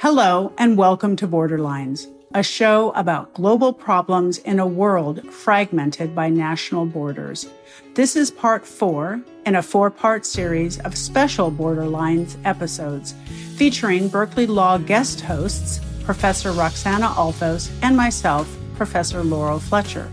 Hello, 0.00 0.52
and 0.58 0.78
welcome 0.78 1.16
to 1.16 1.26
Borderlines, 1.26 2.06
a 2.32 2.40
show 2.40 2.92
about 2.92 3.34
global 3.34 3.72
problems 3.72 4.38
in 4.38 4.60
a 4.60 4.66
world 4.66 5.28
fragmented 5.34 6.14
by 6.14 6.28
national 6.28 6.86
borders. 6.86 7.48
This 7.94 8.14
is 8.14 8.30
part 8.30 8.64
four 8.64 9.20
in 9.44 9.56
a 9.56 9.62
four 9.62 9.90
part 9.90 10.24
series 10.24 10.78
of 10.82 10.96
special 10.96 11.50
Borderlines 11.50 12.36
episodes 12.44 13.12
featuring 13.56 14.06
Berkeley 14.06 14.46
Law 14.46 14.78
guest 14.78 15.20
hosts, 15.20 15.80
Professor 16.04 16.52
Roxanna 16.52 17.12
Altholz 17.14 17.68
and 17.82 17.96
myself, 17.96 18.48
Professor 18.76 19.24
Laurel 19.24 19.58
Fletcher. 19.58 20.08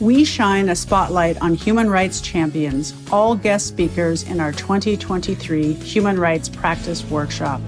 We 0.00 0.24
shine 0.24 0.68
a 0.70 0.74
spotlight 0.74 1.40
on 1.40 1.54
human 1.54 1.88
rights 1.88 2.20
champions, 2.20 2.94
all 3.12 3.36
guest 3.36 3.68
speakers 3.68 4.24
in 4.24 4.40
our 4.40 4.50
2023 4.50 5.72
Human 5.74 6.18
Rights 6.18 6.48
Practice 6.48 7.04
Workshop 7.04 7.60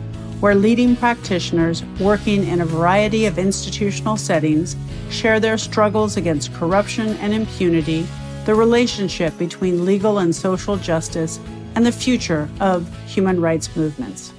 where 0.44 0.54
leading 0.54 0.94
practitioners 0.94 1.82
working 1.98 2.46
in 2.46 2.60
a 2.60 2.66
variety 2.66 3.24
of 3.24 3.38
institutional 3.38 4.14
settings 4.14 4.76
share 5.08 5.40
their 5.40 5.56
struggles 5.56 6.18
against 6.18 6.52
corruption 6.52 7.16
and 7.16 7.32
impunity, 7.32 8.06
the 8.44 8.54
relationship 8.54 9.34
between 9.38 9.86
legal 9.86 10.18
and 10.18 10.36
social 10.36 10.76
justice, 10.76 11.40
and 11.74 11.86
the 11.86 11.90
future 11.90 12.46
of 12.60 12.94
human 13.06 13.40
rights 13.40 13.74
movements. 13.74 14.34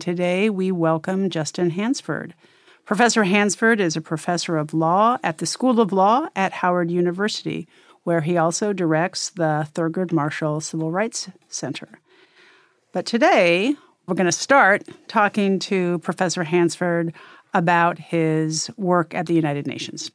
Today, 0.00 0.50
we 0.50 0.72
welcome 0.72 1.30
Justin 1.30 1.70
Hansford. 1.70 2.34
Professor 2.84 3.22
Hansford 3.22 3.80
is 3.80 3.96
a 3.96 4.00
professor 4.00 4.56
of 4.56 4.74
law 4.74 5.18
at 5.22 5.38
the 5.38 5.46
School 5.46 5.80
of 5.80 5.92
Law 5.92 6.30
at 6.34 6.50
Howard 6.50 6.90
University, 6.90 7.68
where 8.02 8.22
he 8.22 8.36
also 8.36 8.72
directs 8.72 9.30
the 9.30 9.68
Thurgood 9.72 10.10
Marshall 10.10 10.60
Civil 10.60 10.90
Rights 10.90 11.30
Center. 11.46 12.00
But 12.90 13.06
today, 13.06 13.76
we're 14.08 14.14
going 14.14 14.24
to 14.24 14.32
start 14.32 14.84
talking 15.06 15.58
to 15.58 15.98
Professor 15.98 16.42
Hansford 16.42 17.12
about 17.52 17.98
his 17.98 18.70
work 18.78 19.14
at 19.14 19.26
the 19.26 19.34
United 19.34 19.66
Nations. 19.66 20.10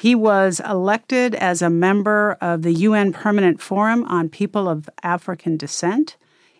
He 0.00 0.16
was 0.16 0.60
elected 0.60 1.36
as 1.36 1.62
a 1.62 1.70
member 1.70 2.36
of 2.40 2.62
the 2.62 2.72
UN 2.72 3.12
Permanent 3.12 3.62
Forum 3.62 4.04
on 4.06 4.28
People 4.28 4.68
of 4.68 4.90
African 5.04 5.56
Descent 5.56 6.16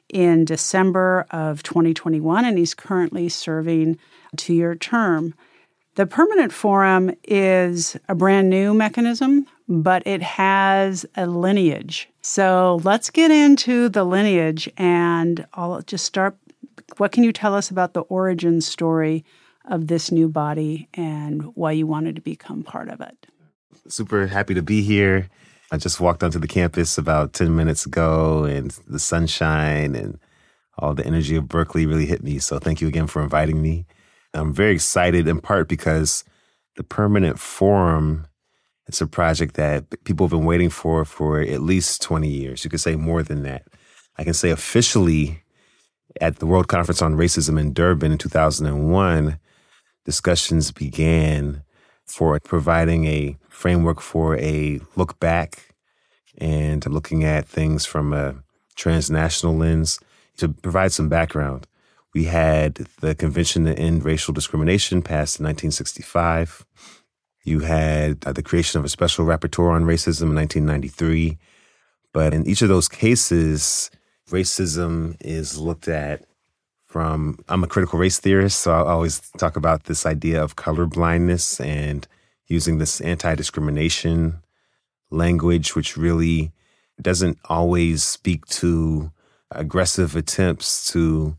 in 0.08 0.44
December 0.44 1.26
of 1.32 1.64
2021, 1.64 2.44
and 2.44 2.58
he's 2.58 2.74
currently 2.74 3.28
serving 3.28 3.98
a 4.32 4.36
two 4.36 4.54
year 4.54 4.76
term. 4.76 5.34
The 5.94 6.06
Permanent 6.06 6.52
Forum 6.52 7.14
is 7.22 7.96
a 8.08 8.14
brand 8.14 8.50
new 8.50 8.74
mechanism, 8.74 9.46
but 9.68 10.06
it 10.06 10.22
has 10.22 11.06
a 11.16 11.26
lineage 11.26 12.08
so 12.26 12.80
let's 12.84 13.10
get 13.10 13.30
into 13.30 13.90
the 13.90 14.02
lineage 14.02 14.66
and 14.78 15.46
I'll 15.52 15.82
just 15.82 16.06
start. 16.06 16.38
What 16.96 17.12
can 17.12 17.22
you 17.22 17.34
tell 17.34 17.54
us 17.54 17.70
about 17.70 17.92
the 17.92 18.00
origin 18.02 18.62
story 18.62 19.26
of 19.66 19.88
this 19.88 20.10
new 20.10 20.30
body 20.30 20.88
and 20.94 21.54
why 21.54 21.72
you 21.72 21.86
wanted 21.86 22.14
to 22.16 22.22
become 22.22 22.62
part 22.62 22.88
of 22.88 23.02
it? 23.02 23.26
Super 23.88 24.26
happy 24.26 24.54
to 24.54 24.62
be 24.62 24.80
here. 24.80 25.28
I 25.70 25.76
just 25.76 26.00
walked 26.00 26.22
onto 26.22 26.38
the 26.38 26.48
campus 26.48 26.96
about 26.96 27.34
10 27.34 27.54
minutes 27.54 27.84
ago 27.84 28.44
and 28.44 28.70
the 28.88 28.98
sunshine 28.98 29.94
and 29.94 30.18
all 30.78 30.94
the 30.94 31.06
energy 31.06 31.36
of 31.36 31.46
Berkeley 31.46 31.84
really 31.84 32.06
hit 32.06 32.22
me. 32.22 32.38
So 32.38 32.58
thank 32.58 32.80
you 32.80 32.88
again 32.88 33.06
for 33.06 33.22
inviting 33.22 33.60
me. 33.60 33.84
I'm 34.34 34.52
very 34.52 34.74
excited 34.74 35.28
in 35.28 35.40
part 35.40 35.68
because 35.68 36.24
the 36.76 36.82
permanent 36.82 37.38
forum 37.38 38.26
it's 38.86 39.00
a 39.00 39.06
project 39.06 39.54
that 39.54 40.04
people 40.04 40.26
have 40.26 40.32
been 40.32 40.44
waiting 40.44 40.70
for 40.70 41.04
for 41.04 41.40
at 41.40 41.62
least 41.62 42.02
20 42.02 42.28
years. 42.28 42.64
You 42.64 42.70
could 42.70 42.80
say 42.80 42.96
more 42.96 43.22
than 43.22 43.42
that. 43.42 43.66
I 44.18 44.24
can 44.24 44.34
say 44.34 44.50
officially 44.50 45.42
at 46.20 46.36
the 46.36 46.46
World 46.46 46.68
Conference 46.68 47.02
on 47.02 47.16
Racism 47.16 47.58
in 47.58 47.72
Durban 47.72 48.12
in 48.12 48.18
2001, 48.18 49.38
discussions 50.04 50.70
began 50.70 51.62
for 52.04 52.38
providing 52.40 53.06
a 53.06 53.36
framework 53.48 54.00
for 54.00 54.36
a 54.38 54.80
look 54.96 55.18
back 55.18 55.74
and 56.36 56.84
looking 56.86 57.24
at 57.24 57.48
things 57.48 57.86
from 57.86 58.12
a 58.12 58.34
transnational 58.76 59.56
lens 59.56 59.98
to 60.36 60.48
provide 60.48 60.92
some 60.92 61.08
background. 61.08 61.66
We 62.14 62.24
had 62.24 62.74
the 63.00 63.16
Convention 63.16 63.64
to 63.64 63.76
End 63.76 64.04
Racial 64.04 64.32
Discrimination 64.32 65.02
passed 65.02 65.40
in 65.40 65.44
1965. 65.44 66.64
You 67.44 67.60
had 67.60 68.24
uh, 68.24 68.32
the 68.32 68.42
creation 68.42 68.78
of 68.78 68.84
a 68.84 68.88
special 68.88 69.26
rapporteur 69.26 69.72
on 69.72 69.84
racism 69.84 70.30
in 70.30 70.36
1993. 70.36 71.38
But 72.12 72.32
in 72.32 72.46
each 72.46 72.62
of 72.62 72.68
those 72.68 72.88
cases, 72.88 73.90
racism 74.30 75.16
is 75.20 75.58
looked 75.58 75.88
at 75.88 76.24
from, 76.86 77.40
I'm 77.48 77.64
a 77.64 77.66
critical 77.66 77.98
race 77.98 78.20
theorist, 78.20 78.60
so 78.60 78.72
I 78.72 78.88
always 78.88 79.20
talk 79.36 79.56
about 79.56 79.84
this 79.84 80.06
idea 80.06 80.40
of 80.40 80.54
color 80.54 80.86
blindness 80.86 81.60
and 81.60 82.06
using 82.46 82.78
this 82.78 83.00
anti 83.00 83.34
discrimination 83.34 84.40
language, 85.10 85.74
which 85.74 85.96
really 85.96 86.52
doesn't 87.02 87.38
always 87.46 88.04
speak 88.04 88.46
to 88.46 89.10
aggressive 89.50 90.14
attempts 90.14 90.92
to 90.92 91.36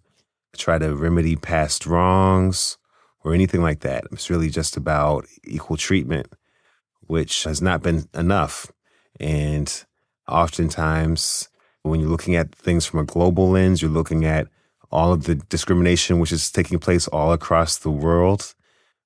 try 0.57 0.77
to 0.77 0.95
remedy 0.95 1.35
past 1.35 1.85
wrongs 1.85 2.77
or 3.23 3.33
anything 3.33 3.61
like 3.61 3.81
that. 3.81 4.05
It's 4.11 4.29
really 4.29 4.49
just 4.49 4.77
about 4.77 5.25
equal 5.43 5.77
treatment, 5.77 6.27
which 7.01 7.43
has 7.43 7.61
not 7.61 7.81
been 7.81 8.07
enough. 8.13 8.71
And 9.19 9.71
oftentimes, 10.27 11.49
when 11.81 11.99
you're 11.99 12.09
looking 12.09 12.35
at 12.35 12.53
things 12.53 12.85
from 12.85 12.99
a 12.99 13.05
global 13.05 13.49
lens, 13.49 13.81
you're 13.81 13.91
looking 13.91 14.25
at 14.25 14.47
all 14.91 15.11
of 15.11 15.23
the 15.23 15.35
discrimination 15.35 16.19
which 16.19 16.31
is 16.31 16.51
taking 16.51 16.79
place 16.79 17.07
all 17.07 17.33
across 17.33 17.77
the 17.77 17.91
world, 17.91 18.53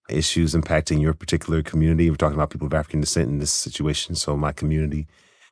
issues 0.10 0.54
impacting 0.54 1.02
your 1.02 1.14
particular 1.14 1.64
community. 1.64 2.10
We're 2.10 2.16
talking 2.18 2.36
about 2.36 2.50
people 2.50 2.68
of 2.68 2.74
African 2.74 3.02
descent 3.02 3.30
in 3.30 3.40
this 3.40 3.52
situation. 3.52 4.16
So, 4.16 4.36
my 4.36 4.52
community, 4.52 5.08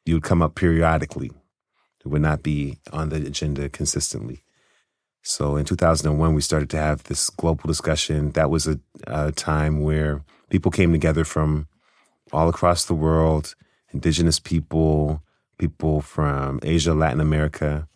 you 0.06 0.16
would 0.16 0.24
come 0.24 0.42
up 0.42 0.56
periodically. 0.56 1.32
It 2.04 2.08
would 2.08 2.22
not 2.22 2.44
be 2.44 2.80
on 2.92 3.10
the 3.10 3.18
agenda 3.18 3.70
consistently. 3.70 4.44
So 5.28 5.58
in 5.58 5.66
2001, 5.66 6.34
we 6.34 6.42
started 6.42 6.70
to 6.70 6.78
have 6.78 7.04
this 7.04 7.30
global 7.30 7.68
discussion. 7.68 8.32
That 8.32 8.50
was 8.50 8.66
a, 8.66 8.80
a 9.08 9.34
time 9.34 9.82
where 9.82 10.24
people 10.50 10.72
came 10.72 10.94
together 10.94 11.26
from 11.26 11.68
all 12.32 12.48
across 12.48 12.86
the 12.86 12.94
world, 12.94 13.54
indigenous 13.92 14.40
people, 14.40 15.22
people 15.58 16.00
from 16.00 16.62
Asia, 16.64 16.94
Latin 16.94 17.20
America. 17.20 17.90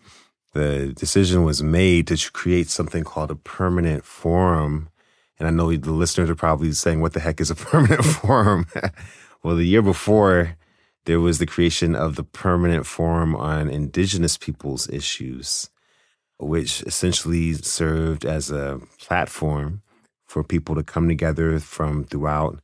The 0.52 0.92
decision 0.94 1.46
was 1.46 1.64
made 1.64 2.08
to 2.08 2.32
create 2.34 2.68
something 2.68 3.06
called 3.06 3.32
a 3.32 3.36
permanent 3.36 4.04
forum. 4.04 4.90
And 5.40 5.48
I 5.48 5.52
know 5.52 5.74
the 5.74 5.92
listeners 5.92 6.30
are 6.30 6.36
probably 6.36 6.74
saying, 6.74 7.00
what 7.00 7.14
the 7.14 7.22
heck 7.22 7.40
is 7.40 7.50
a 7.50 7.56
permanent 7.72 8.04
forum? 8.04 8.66
well, 9.42 9.56
the 9.56 9.64
year 9.64 9.82
before, 9.82 10.58
there 11.06 11.22
was 11.22 11.40
the 11.40 11.46
creation 11.46 11.96
of 11.96 12.18
the 12.18 12.26
permanent 12.26 12.86
forum 12.86 13.38
on 13.38 13.70
indigenous 13.70 14.36
peoples 14.36 14.90
issues 14.90 15.70
which 16.42 16.82
essentially 16.84 17.54
served 17.54 18.26
as 18.26 18.50
a 18.50 18.82
platform 19.00 19.82
for 20.26 20.44
people 20.44 20.76
to 20.76 20.84
come 20.84 21.08
together 21.08 21.60
from 21.60 22.04
throughout 22.04 22.60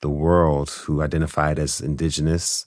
the 0.00 0.08
world 0.08 0.70
who 0.70 1.02
identified 1.02 1.58
as 1.58 1.80
indigenous 1.80 2.66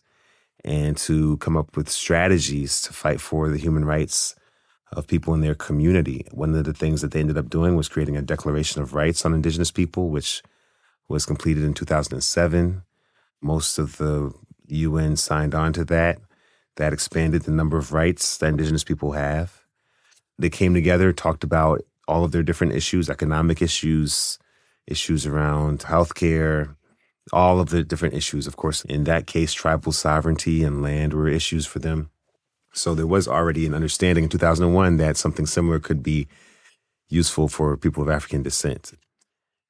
and 0.64 0.96
to 0.96 1.38
come 1.38 1.58
up 1.58 1.76
with 1.76 1.90
strategies 1.90 2.82
to 2.82 2.94
fight 2.94 3.20
for 3.20 3.50
the 3.50 3.58
human 3.58 3.84
rights 3.84 4.36
of 4.92 5.08
people 5.08 5.34
in 5.34 5.42
their 5.42 5.56
community. 5.56 6.26
One 6.32 6.54
of 6.54 6.64
the 6.64 6.74
things 6.74 7.02
that 7.02 7.12
they 7.12 7.20
ended 7.20 7.38
up 7.38 7.50
doing 7.50 7.76
was 7.76 7.90
creating 7.90 8.16
a 8.16 8.22
Declaration 8.22 8.82
of 8.82 8.94
Rights 8.94 9.26
on 9.26 9.34
Indigenous 9.34 9.72
People, 9.72 10.10
which 10.10 10.44
was 11.10 11.26
completed 11.26 11.64
in 11.64 11.74
2007. 11.74 12.84
Most 13.42 13.80
of 13.80 13.98
the 13.98 14.34
UN 14.68 15.16
signed 15.16 15.56
on 15.56 15.74
to 15.74 15.84
that. 15.86 16.20
That 16.78 16.94
expanded 16.94 17.44
the 17.44 17.52
number 17.52 17.78
of 17.78 17.94
rights 17.94 18.38
that 18.38 18.48
Indigenous 18.48 18.84
people 18.84 19.14
have. 19.14 19.63
They 20.38 20.50
came 20.50 20.74
together, 20.74 21.14
talked 21.14 21.44
about 21.44 21.82
all 22.08 22.24
of 22.24 22.32
their 22.32 22.44
different 22.44 22.74
issues, 22.74 23.10
economic 23.10 23.62
issues, 23.62 24.38
issues 24.88 25.26
around 25.26 25.80
healthcare, 25.80 26.76
all 27.32 27.60
of 27.60 27.70
the 27.70 27.84
different 27.84 28.16
issues. 28.16 28.48
Of 28.48 28.58
course, 28.58 28.84
in 28.86 29.06
that 29.06 29.28
case, 29.28 29.54
tribal 29.54 29.92
sovereignty 29.92 30.64
and 30.64 30.82
land 30.82 31.14
were 31.14 31.28
issues 31.28 31.66
for 31.66 31.80
them. 31.80 32.10
So 32.74 32.96
there 32.96 33.08
was 33.08 33.28
already 33.28 33.66
an 33.66 33.74
understanding 33.74 34.26
in 34.26 34.30
2001 34.30 34.98
that 34.98 35.16
something 35.16 35.46
similar 35.46 35.80
could 35.80 36.02
be 36.02 36.28
useful 37.08 37.48
for 37.48 37.78
people 37.78 38.02
of 38.02 38.10
African 38.10 38.42
descent. 38.42 38.94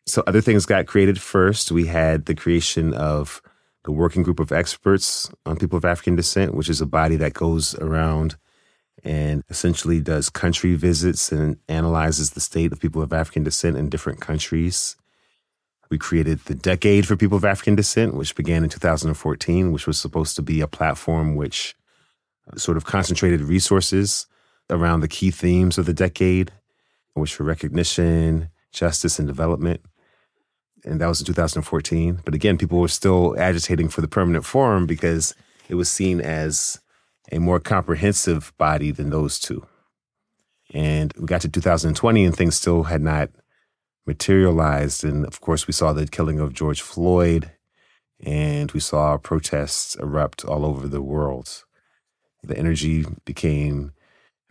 So 0.05 0.23
other 0.25 0.41
things 0.41 0.65
got 0.65 0.87
created 0.87 1.21
first. 1.21 1.71
We 1.71 1.85
had 1.85 2.25
the 2.25 2.35
creation 2.35 2.93
of 2.93 3.41
the 3.83 3.91
Working 3.91 4.23
Group 4.23 4.39
of 4.39 4.51
Experts 4.51 5.29
on 5.45 5.57
People 5.57 5.77
of 5.77 5.85
African 5.85 6.15
Descent, 6.15 6.53
which 6.53 6.69
is 6.69 6.81
a 6.81 6.85
body 6.85 7.17
that 7.17 7.33
goes 7.33 7.75
around 7.75 8.37
and 9.03 9.43
essentially 9.49 9.99
does 10.01 10.29
country 10.29 10.75
visits 10.75 11.31
and 11.31 11.57
analyzes 11.67 12.31
the 12.31 12.39
state 12.39 12.71
of 12.71 12.79
people 12.79 13.01
of 13.01 13.11
African 13.11 13.43
descent 13.43 13.77
in 13.77 13.89
different 13.89 14.21
countries. 14.21 14.95
We 15.89 15.97
created 15.97 16.39
the 16.45 16.55
Decade 16.55 17.05
for 17.05 17.15
People 17.15 17.37
of 17.37 17.45
African 17.45 17.75
Descent, 17.75 18.15
which 18.15 18.35
began 18.35 18.63
in 18.63 18.69
2014, 18.69 19.71
which 19.71 19.85
was 19.85 19.97
supposed 19.99 20.35
to 20.37 20.41
be 20.41 20.61
a 20.61 20.67
platform 20.67 21.35
which 21.35 21.75
uh, 22.51 22.57
sort 22.57 22.77
of 22.77 22.85
concentrated 22.85 23.41
resources 23.41 24.25
around 24.69 25.01
the 25.01 25.07
key 25.07 25.31
themes 25.31 25.77
of 25.77 25.85
the 25.85 25.93
decade. 25.93 26.51
which 27.13 27.35
for 27.35 27.43
recognition, 27.43 28.49
justice, 28.71 29.19
and 29.19 29.27
development. 29.27 29.81
And 30.83 30.99
that 30.99 31.07
was 31.07 31.21
in 31.21 31.27
2014. 31.27 32.21
But 32.25 32.33
again, 32.33 32.57
people 32.57 32.79
were 32.79 32.87
still 32.87 33.35
agitating 33.37 33.89
for 33.89 34.01
the 34.01 34.07
permanent 34.07 34.45
forum 34.45 34.87
because 34.87 35.35
it 35.69 35.75
was 35.75 35.91
seen 35.91 36.19
as 36.19 36.79
a 37.33 37.39
more 37.39 37.59
comprehensive 37.59 38.53
body 38.57 38.91
than 38.91 39.09
those 39.09 39.39
two. 39.39 39.65
And 40.71 41.11
we 41.17 41.25
got 41.25 41.41
to 41.41 41.49
2020 41.49 42.25
and 42.25 42.35
things 42.35 42.55
still 42.55 42.83
had 42.83 43.01
not 43.01 43.29
materialized. 44.05 45.03
And 45.03 45.25
of 45.25 45.41
course, 45.41 45.65
we 45.67 45.73
saw 45.73 45.93
the 45.93 46.07
killing 46.07 46.39
of 46.39 46.53
George 46.53 46.81
Floyd 46.81 47.51
and 48.23 48.71
we 48.71 48.79
saw 48.79 49.17
protests 49.17 49.95
erupt 49.95 50.45
all 50.45 50.65
over 50.65 50.87
the 50.87 51.01
world. 51.01 51.65
The 52.43 52.57
energy 52.57 53.05
became 53.25 53.93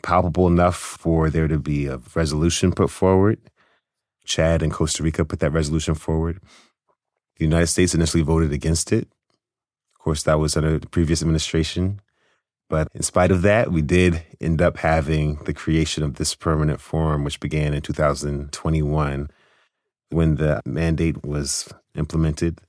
palpable 0.02 0.48
enough 0.48 0.76
for 0.76 1.30
there 1.30 1.48
to 1.48 1.58
be 1.58 1.86
a 1.86 2.00
resolution 2.14 2.72
put 2.72 2.90
forward. 2.90 3.38
Chad 4.24 4.62
and 4.62 4.72
Costa 4.72 5.02
Rica 5.02 5.24
put 5.24 5.40
that 5.40 5.52
resolution 5.52 5.94
forward. 5.94 6.40
The 7.36 7.44
United 7.44 7.68
States 7.68 7.94
initially 7.94 8.22
voted 8.22 8.52
against 8.52 8.92
it. 8.92 9.08
Of 9.94 9.98
course, 9.98 10.24
that 10.24 10.38
was 10.38 10.56
under 10.56 10.78
the 10.78 10.88
previous 10.88 11.22
administration. 11.22 12.00
But 12.72 12.88
in 12.94 13.02
spite 13.02 13.30
of 13.30 13.42
that, 13.42 13.70
we 13.70 13.82
did 13.82 14.22
end 14.40 14.62
up 14.62 14.78
having 14.78 15.34
the 15.44 15.52
creation 15.52 16.02
of 16.02 16.14
this 16.14 16.34
permanent 16.34 16.80
forum, 16.80 17.22
which 17.22 17.38
began 17.38 17.74
in 17.74 17.82
2021 17.82 19.30
when 20.08 20.36
the 20.36 20.62
mandate 20.64 21.22
was 21.22 21.68
implemented. 21.94 22.62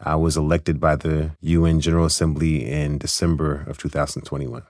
I 0.00 0.16
was 0.16 0.38
elected 0.38 0.80
by 0.80 0.96
the 0.96 1.32
UN 1.42 1.80
General 1.80 2.06
Assembly 2.06 2.66
in 2.66 2.96
December 2.96 3.66
of 3.68 3.76
2021. 3.76 4.62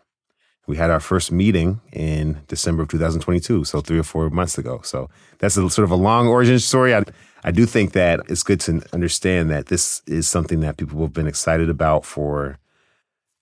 We 0.67 0.77
had 0.79 0.91
our 0.91 0.99
first 0.99 1.31
meeting 1.31 1.81
in 1.93 2.41
December 2.49 2.83
of 2.83 2.89
2022, 2.89 3.63
so 3.63 3.83
three 3.83 4.01
or 4.01 4.03
four 4.03 4.31
months 4.31 4.59
ago. 4.59 4.81
So 4.83 5.09
that's 5.39 5.57
a 5.57 5.71
sort 5.71 5.85
of 5.85 5.93
a 5.93 5.95
long 5.95 6.27
origin 6.27 6.59
story. 6.59 6.93
I, 6.93 7.05
I 7.45 7.53
do 7.53 7.67
think 7.67 7.93
that 7.93 8.19
it's 8.29 8.43
good 8.43 8.59
to 8.63 8.83
understand 8.93 9.49
that 9.51 9.67
this 9.67 10.03
is 10.09 10.27
something 10.27 10.59
that 10.59 10.77
people 10.77 11.01
have 11.03 11.13
been 11.13 11.29
excited 11.29 11.71
about 11.71 12.05
for 12.05 12.59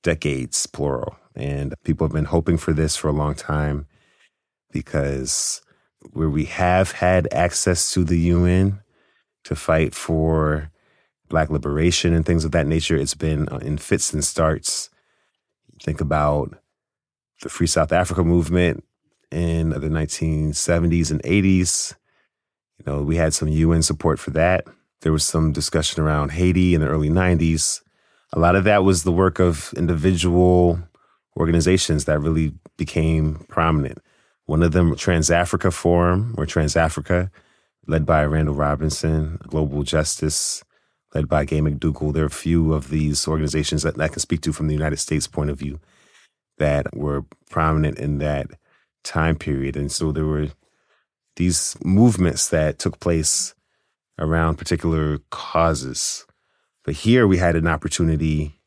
decades, 0.02 0.66
plural. 0.66 1.16
And 1.34 1.74
people 1.84 2.06
have 2.06 2.14
been 2.14 2.24
hoping 2.26 2.56
for 2.56 2.72
this 2.72 2.96
for 2.96 3.08
a 3.08 3.12
long 3.12 3.34
time 3.34 3.86
because 4.72 5.62
where 6.12 6.30
we 6.30 6.44
have 6.46 6.92
had 6.92 7.28
access 7.32 7.92
to 7.94 8.04
the 8.04 8.18
UN 8.18 8.80
to 9.44 9.54
fight 9.54 9.94
for 9.94 10.70
Black 11.28 11.50
liberation 11.50 12.12
and 12.12 12.26
things 12.26 12.44
of 12.44 12.50
that 12.52 12.66
nature, 12.66 12.96
it's 12.96 13.14
been 13.14 13.48
uh, 13.50 13.58
in 13.58 13.78
fits 13.78 14.12
and 14.12 14.24
starts. 14.24 14.90
Think 15.80 16.00
about 16.00 16.58
the 17.42 17.48
Free 17.48 17.68
South 17.68 17.92
Africa 17.92 18.24
movement 18.24 18.84
in 19.30 19.70
the 19.70 19.78
1970s 19.78 21.10
and 21.10 21.22
80s. 21.22 21.94
You 22.78 22.92
know, 22.92 23.02
we 23.02 23.16
had 23.16 23.32
some 23.32 23.48
UN 23.48 23.82
support 23.82 24.18
for 24.18 24.30
that. 24.32 24.66
There 25.02 25.12
was 25.12 25.24
some 25.24 25.52
discussion 25.52 26.02
around 26.02 26.32
Haiti 26.32 26.74
in 26.74 26.80
the 26.80 26.88
early 26.88 27.08
90s. 27.08 27.80
A 28.32 28.38
lot 28.38 28.56
of 28.56 28.64
that 28.64 28.84
was 28.84 29.02
the 29.02 29.12
work 29.12 29.40
of 29.40 29.72
individual 29.76 30.78
organizations 31.36 32.04
that 32.04 32.20
really 32.20 32.52
became 32.76 33.44
prominent. 33.48 33.98
One 34.46 34.62
of 34.62 34.72
them, 34.72 34.94
Trans 34.96 35.30
Africa 35.30 35.70
Forum 35.70 36.34
or 36.38 36.46
Trans 36.46 36.76
Africa, 36.76 37.30
led 37.86 38.06
by 38.06 38.24
Randall 38.24 38.54
Robinson, 38.54 39.38
Global 39.48 39.82
Justice, 39.82 40.62
led 41.14 41.28
by 41.28 41.44
Gay 41.44 41.60
McDougall. 41.60 42.12
There 42.12 42.22
are 42.22 42.26
a 42.26 42.30
few 42.30 42.72
of 42.72 42.90
these 42.90 43.26
organizations 43.26 43.82
that 43.82 44.00
I 44.00 44.08
can 44.08 44.20
speak 44.20 44.42
to 44.42 44.52
from 44.52 44.68
the 44.68 44.74
United 44.74 44.98
States 44.98 45.26
point 45.26 45.50
of 45.50 45.58
view 45.58 45.80
that 46.58 46.94
were 46.96 47.24
prominent 47.48 47.98
in 47.98 48.18
that 48.18 48.46
time 49.02 49.36
period. 49.36 49.76
And 49.76 49.90
so 49.90 50.12
there 50.12 50.26
were 50.26 50.48
these 51.36 51.76
movements 51.82 52.48
that 52.48 52.78
took 52.78 53.00
place 53.00 53.54
around 54.18 54.56
particular 54.56 55.18
causes. 55.30 56.26
But 56.84 56.94
here 56.94 57.26
we 57.26 57.36
had 57.36 57.56
an 57.56 57.66
opportunity 57.66 58.60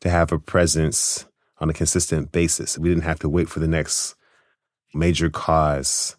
to 0.00 0.10
have 0.10 0.32
a 0.32 0.38
presence 0.38 1.26
on 1.58 1.70
a 1.70 1.74
consistent 1.74 2.30
basis. 2.32 2.78
We 2.78 2.88
didn't 2.88 3.02
have 3.02 3.18
to 3.20 3.28
wait 3.28 3.48
for 3.48 3.58
the 3.58 3.68
next 3.68 4.14
major 4.94 5.28
cause 5.28 6.16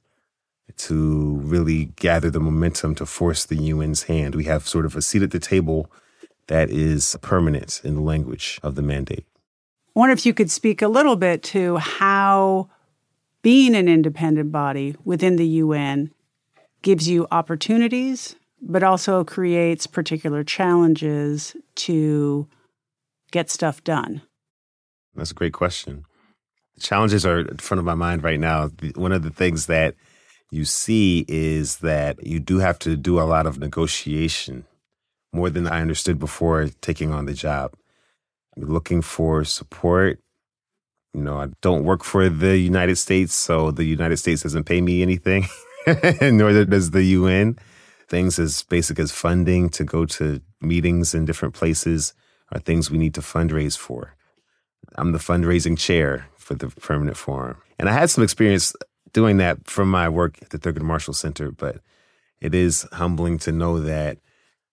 to 0.77 1.39
really 1.43 1.85
gather 1.95 2.29
the 2.29 2.39
momentum 2.39 2.95
to 2.95 3.05
force 3.05 3.45
the 3.45 3.71
UN's 3.71 4.03
hand. 4.03 4.35
We 4.35 4.45
have 4.45 4.67
sort 4.67 4.85
of 4.85 4.95
a 4.95 5.01
seat 5.01 5.23
at 5.23 5.31
the 5.31 5.39
table 5.39 5.91
that 6.47 6.69
is 6.69 7.17
permanent 7.21 7.81
in 7.83 7.95
the 7.95 8.01
language 8.01 8.59
of 8.63 8.75
the 8.75 8.81
mandate. 8.81 9.25
I 9.95 9.99
wonder 9.99 10.13
if 10.13 10.25
you 10.25 10.33
could 10.33 10.51
speak 10.51 10.81
a 10.81 10.87
little 10.87 11.15
bit 11.15 11.43
to 11.43 11.77
how 11.77 12.69
being 13.41 13.75
an 13.75 13.87
independent 13.87 14.51
body 14.51 14.95
within 15.03 15.35
the 15.35 15.47
UN 15.47 16.11
gives 16.81 17.07
you 17.09 17.27
opportunities, 17.31 18.35
but 18.61 18.83
also 18.83 19.23
creates 19.23 19.87
particular 19.87 20.43
challenges 20.43 21.55
to 21.75 22.47
get 23.31 23.49
stuff 23.49 23.83
done. 23.83 24.21
That's 25.15 25.31
a 25.31 25.35
great 25.35 25.53
question. 25.53 26.05
The 26.75 26.81
challenges 26.81 27.25
are 27.25 27.39
in 27.39 27.57
front 27.57 27.79
of 27.79 27.85
my 27.85 27.95
mind 27.95 28.23
right 28.23 28.39
now. 28.39 28.69
One 28.95 29.11
of 29.11 29.23
the 29.23 29.29
things 29.29 29.65
that 29.67 29.95
you 30.51 30.65
see 30.65 31.25
is 31.27 31.77
that 31.77 32.25
you 32.25 32.39
do 32.39 32.57
have 32.57 32.79
to 32.79 32.95
do 32.95 33.19
a 33.19 33.23
lot 33.23 33.45
of 33.45 33.59
negotiation 33.59 34.65
more 35.31 35.49
than 35.49 35.67
I 35.67 35.81
understood 35.81 36.19
before 36.19 36.69
taking 36.81 37.11
on 37.11 37.25
the 37.25 37.33
job. 37.33 37.75
looking 38.57 39.01
for 39.01 39.45
support. 39.45 40.19
You 41.13 41.21
know, 41.21 41.39
I 41.39 41.47
don't 41.61 41.85
work 41.85 42.03
for 42.03 42.27
the 42.29 42.57
United 42.57 42.97
States, 42.97 43.33
so 43.33 43.71
the 43.71 43.85
United 43.85 44.17
States 44.17 44.43
doesn't 44.43 44.65
pay 44.65 44.81
me 44.81 45.01
anything, 45.01 45.47
nor 46.21 46.65
does 46.65 46.91
the 46.91 47.03
UN. 47.03 47.57
Things 48.09 48.39
as 48.39 48.63
basic 48.63 48.99
as 48.99 49.11
funding 49.11 49.69
to 49.69 49.83
go 49.83 50.05
to 50.05 50.41
meetings 50.61 51.13
in 51.13 51.25
different 51.25 51.53
places 51.53 52.13
are 52.51 52.59
things 52.59 52.89
we 52.89 52.97
need 52.97 53.13
to 53.13 53.21
fundraise 53.21 53.77
for. 53.77 54.15
I'm 54.95 55.11
the 55.11 55.19
fundraising 55.19 55.77
chair 55.77 56.27
for 56.37 56.55
the 56.55 56.69
permanent 56.69 57.17
forum. 57.17 57.57
And 57.77 57.87
I 57.87 57.93
had 57.93 58.09
some 58.09 58.23
experience 58.23 58.73
doing 59.13 59.37
that 59.37 59.67
from 59.69 59.89
my 59.89 60.09
work 60.09 60.39
at 60.41 60.49
the 60.49 60.57
Thurgood 60.57 60.81
Marshall 60.81 61.13
Center, 61.13 61.51
but 61.51 61.77
it 62.41 62.55
is 62.55 62.87
humbling 62.93 63.37
to 63.39 63.51
know 63.51 63.79
that, 63.79 64.17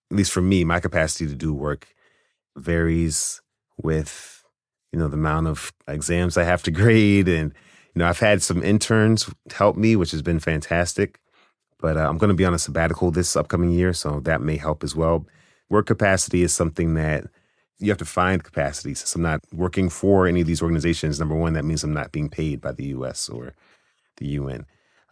at 0.09 0.17
least 0.17 0.31
for 0.31 0.41
me, 0.41 0.63
my 0.63 0.79
capacity 0.79 1.27
to 1.27 1.35
do 1.35 1.53
work 1.53 1.87
varies 2.55 3.41
with, 3.77 4.43
you 4.91 4.99
know, 4.99 5.07
the 5.07 5.17
amount 5.17 5.47
of 5.47 5.71
exams 5.87 6.37
I 6.37 6.43
have 6.43 6.63
to 6.63 6.71
grade. 6.81 7.27
And, 7.27 7.53
you 7.93 7.99
know, 7.99 8.07
I've 8.07 8.19
had 8.19 8.41
some 8.41 8.63
interns 8.63 9.29
help 9.53 9.77
me, 9.77 9.95
which 9.95 10.11
has 10.11 10.21
been 10.21 10.39
fantastic. 10.39 11.19
But 11.79 11.97
uh, 11.97 12.07
I'm 12.07 12.17
going 12.17 12.29
to 12.29 12.35
be 12.35 12.45
on 12.45 12.53
a 12.53 12.59
sabbatical 12.59 13.11
this 13.11 13.35
upcoming 13.35 13.71
year, 13.71 13.93
so 13.93 14.19
that 14.21 14.41
may 14.41 14.57
help 14.57 14.83
as 14.83 14.95
well. 14.95 15.25
Work 15.69 15.85
capacity 15.85 16.41
is 16.41 16.53
something 16.53 16.95
that 16.95 17.25
you 17.79 17.89
have 17.89 17.97
to 17.99 18.05
find 18.05 18.43
capacity. 18.43 18.93
Since 18.93 19.15
I'm 19.15 19.21
not 19.21 19.41
working 19.53 19.89
for 19.89 20.27
any 20.27 20.41
of 20.41 20.47
these 20.47 20.61
organizations, 20.61 21.19
number 21.19 21.35
one, 21.35 21.53
that 21.53 21.65
means 21.65 21.83
I'm 21.83 21.93
not 21.93 22.11
being 22.11 22.29
paid 22.29 22.61
by 22.61 22.71
the 22.71 22.85
US 22.85 23.29
or 23.29 23.53
the 24.17 24.27
UN. 24.27 24.65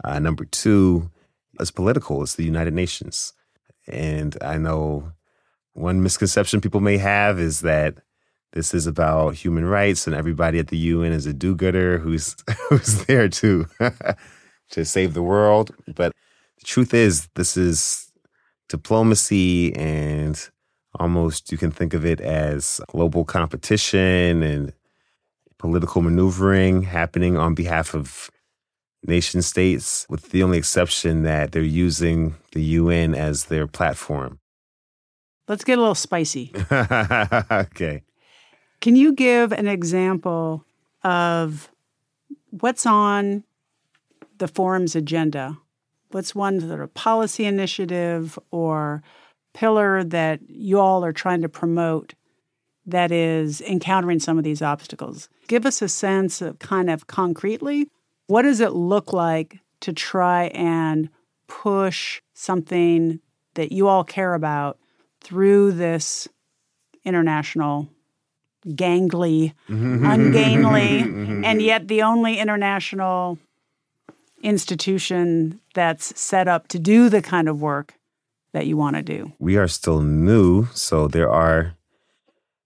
Uh, 0.04 0.20
number 0.20 0.46
two, 0.46 1.12
it's 1.60 1.72
political. 1.72 2.22
It's 2.24 2.36
the 2.36 2.44
United 2.44 2.74
Nations. 2.74 3.34
And 3.88 4.36
I 4.42 4.58
know 4.58 5.12
one 5.74 6.02
misconception 6.02 6.62
people 6.62 6.80
may 6.80 6.98
have 6.98 7.40
is 7.40 7.62
that 7.62 7.96
this 8.54 8.74
is 8.74 8.88
about 8.88 9.36
human 9.36 9.66
rights 9.66 10.08
and 10.08 10.16
everybody 10.16 10.60
at 10.60 10.70
the 10.70 10.78
UN 10.78 11.12
is 11.12 11.26
a 11.26 11.34
do-gooder 11.34 12.00
who's 12.00 12.36
who's 12.70 13.06
there 13.06 13.28
to 13.28 13.68
to 14.72 14.86
save 14.86 15.14
the 15.14 15.22
world. 15.22 15.72
But 15.94 16.14
the 16.60 16.66
truth 16.66 16.94
is 16.94 17.28
this 17.36 17.58
is 17.58 18.12
diplomacy 18.70 19.76
and 19.76 20.50
almost 21.00 21.52
you 21.52 21.58
can 21.58 21.72
think 21.72 21.94
of 21.94 22.06
it 22.06 22.22
as 22.22 22.82
global 22.88 23.26
competition 23.26 24.42
and 24.44 24.74
political 25.58 26.02
maneuvering 26.02 26.84
happening 26.84 27.38
on 27.38 27.56
behalf 27.56 27.94
of 27.94 28.30
nation 29.08 29.42
states, 29.42 30.06
with 30.10 30.30
the 30.32 30.44
only 30.44 30.58
exception 30.58 31.24
that 31.24 31.52
they're 31.52 31.62
using 31.62 32.36
the 32.54 32.64
UN 32.64 33.14
as 33.16 33.46
their 33.46 33.68
platform. 33.68 34.40
Let's 35.48 35.64
get 35.64 35.78
a 35.78 35.82
little 35.82 35.96
spicy. 35.96 36.52
okay. 36.72 38.04
Can 38.82 38.96
you 38.96 39.14
give 39.14 39.52
an 39.52 39.68
example 39.68 40.66
of 41.04 41.70
what's 42.50 42.86
on 42.86 43.44
the 44.38 44.48
forum's 44.48 44.96
agenda? 44.96 45.58
What's 46.16 46.34
one 46.34 46.62
sort 46.62 46.80
of 46.80 46.94
policy 46.94 47.44
initiative 47.44 48.40
or 48.50 49.04
pillar 49.54 50.02
that 50.02 50.40
you 50.48 50.80
all 50.80 51.04
are 51.04 51.12
trying 51.12 51.42
to 51.42 51.50
promote 51.50 52.14
that 52.86 53.12
is 53.12 53.60
encountering 53.60 54.20
some 54.20 54.38
of 54.38 54.46
these 54.46 54.62
obstacles? 54.62 55.28
Give 55.50 55.66
us 55.66 55.82
a 55.82 55.90
sense 55.90 56.42
of 56.42 56.58
kind 56.60 56.90
of 56.90 57.08
concretely 57.08 57.90
what 58.28 58.44
does 58.44 58.62
it 58.62 58.72
look 58.72 59.12
like 59.12 59.60
to 59.82 59.92
try 59.92 60.46
and 60.54 61.10
push 61.48 62.22
something 62.34 63.20
that 63.56 63.74
you 63.74 63.90
all 63.90 64.06
care 64.06 64.36
about 64.36 64.80
through 65.20 65.74
this 65.74 66.30
international 67.04 67.90
gangly, 68.66 69.52
mm-hmm. 69.68 70.06
ungainly, 70.06 71.04
mm-hmm. 71.04 71.44
and 71.44 71.62
yet 71.62 71.90
the 71.90 72.04
only 72.04 72.40
international 72.40 73.38
institution 74.42 75.60
that's 75.74 76.20
set 76.20 76.48
up 76.48 76.68
to 76.70 76.80
do 76.80 77.10
the 77.10 77.22
kind 77.22 77.50
of 77.50 77.62
work 77.62 77.96
that 78.54 78.68
you 78.68 78.78
want 78.78 78.96
to 78.96 79.02
do? 79.02 79.34
We 79.40 79.58
are 79.58 79.68
still 79.68 80.02
new, 80.02 80.68
so 80.74 81.08
there 81.08 81.30
are 81.30 81.76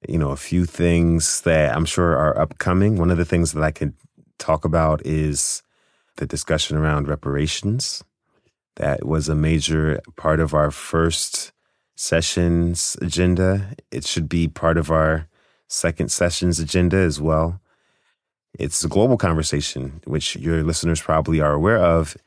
you 0.07 0.17
know 0.17 0.31
a 0.31 0.37
few 0.37 0.65
things 0.65 1.41
that 1.41 1.75
I'm 1.75 1.85
sure 1.85 2.15
are 2.15 2.37
upcoming. 2.39 2.97
One 2.97 3.11
of 3.11 3.17
the 3.17 3.25
things 3.25 3.53
that 3.53 3.63
I 3.63 3.71
can 3.71 3.93
talk 4.37 4.65
about 4.65 5.05
is 5.05 5.63
the 6.17 6.25
discussion 6.25 6.77
around 6.77 7.07
reparations. 7.07 8.03
That 8.75 9.05
was 9.05 9.27
a 9.27 9.35
major 9.35 9.99
part 10.15 10.39
of 10.39 10.53
our 10.53 10.71
first 10.71 11.51
session's 11.95 12.95
agenda. 13.01 13.75
It 13.91 14.05
should 14.05 14.29
be 14.29 14.47
part 14.47 14.77
of 14.77 14.89
our 14.89 15.27
second 15.67 16.11
session's 16.11 16.59
agenda 16.59 16.97
as 16.97 17.19
well. 17.19 17.59
It's 18.57 18.83
a 18.83 18.87
global 18.87 19.17
conversation, 19.17 20.01
which 20.05 20.35
your 20.35 20.63
listeners 20.63 21.01
probably 21.01 21.39
are 21.39 21.53
aware 21.53 21.77
of. 21.77 22.17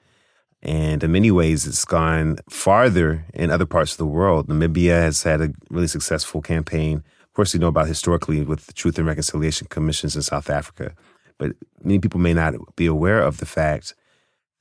And 0.63 1.03
in 1.03 1.11
many 1.11 1.31
ways, 1.33 1.67
it's 1.67 1.85
gone 1.85 2.39
farther 2.49 3.25
in 3.35 3.51
other 3.51 3.67
parts 3.67 3.93
of 3.93 3.99
the 3.99 4.07
world. 4.07 4.49
Namibia 4.49 5.01
has 5.03 5.25
had 5.25 5.41
a 5.41 5.53
really 5.71 5.89
successful 5.89 6.41
campaign. 6.41 7.03
Of 7.25 7.33
course, 7.35 7.53
you 7.53 7.59
know 7.59 7.69
about 7.69 7.89
historically 7.89 8.43
with 8.43 8.67
the 8.67 8.73
Truth 8.73 8.99
and 8.99 9.07
Reconciliation 9.07 9.67
Commissions 9.69 10.15
in 10.15 10.23
South 10.23 10.49
Africa. 10.49 10.95
But 11.39 11.57
many 11.83 11.99
people 11.99 12.21
may 12.21 12.35
not 12.35 12.55
be 12.77 12.87
aware 12.87 13.21
of 13.21 13.39
the 13.39 13.47
fact 13.47 13.95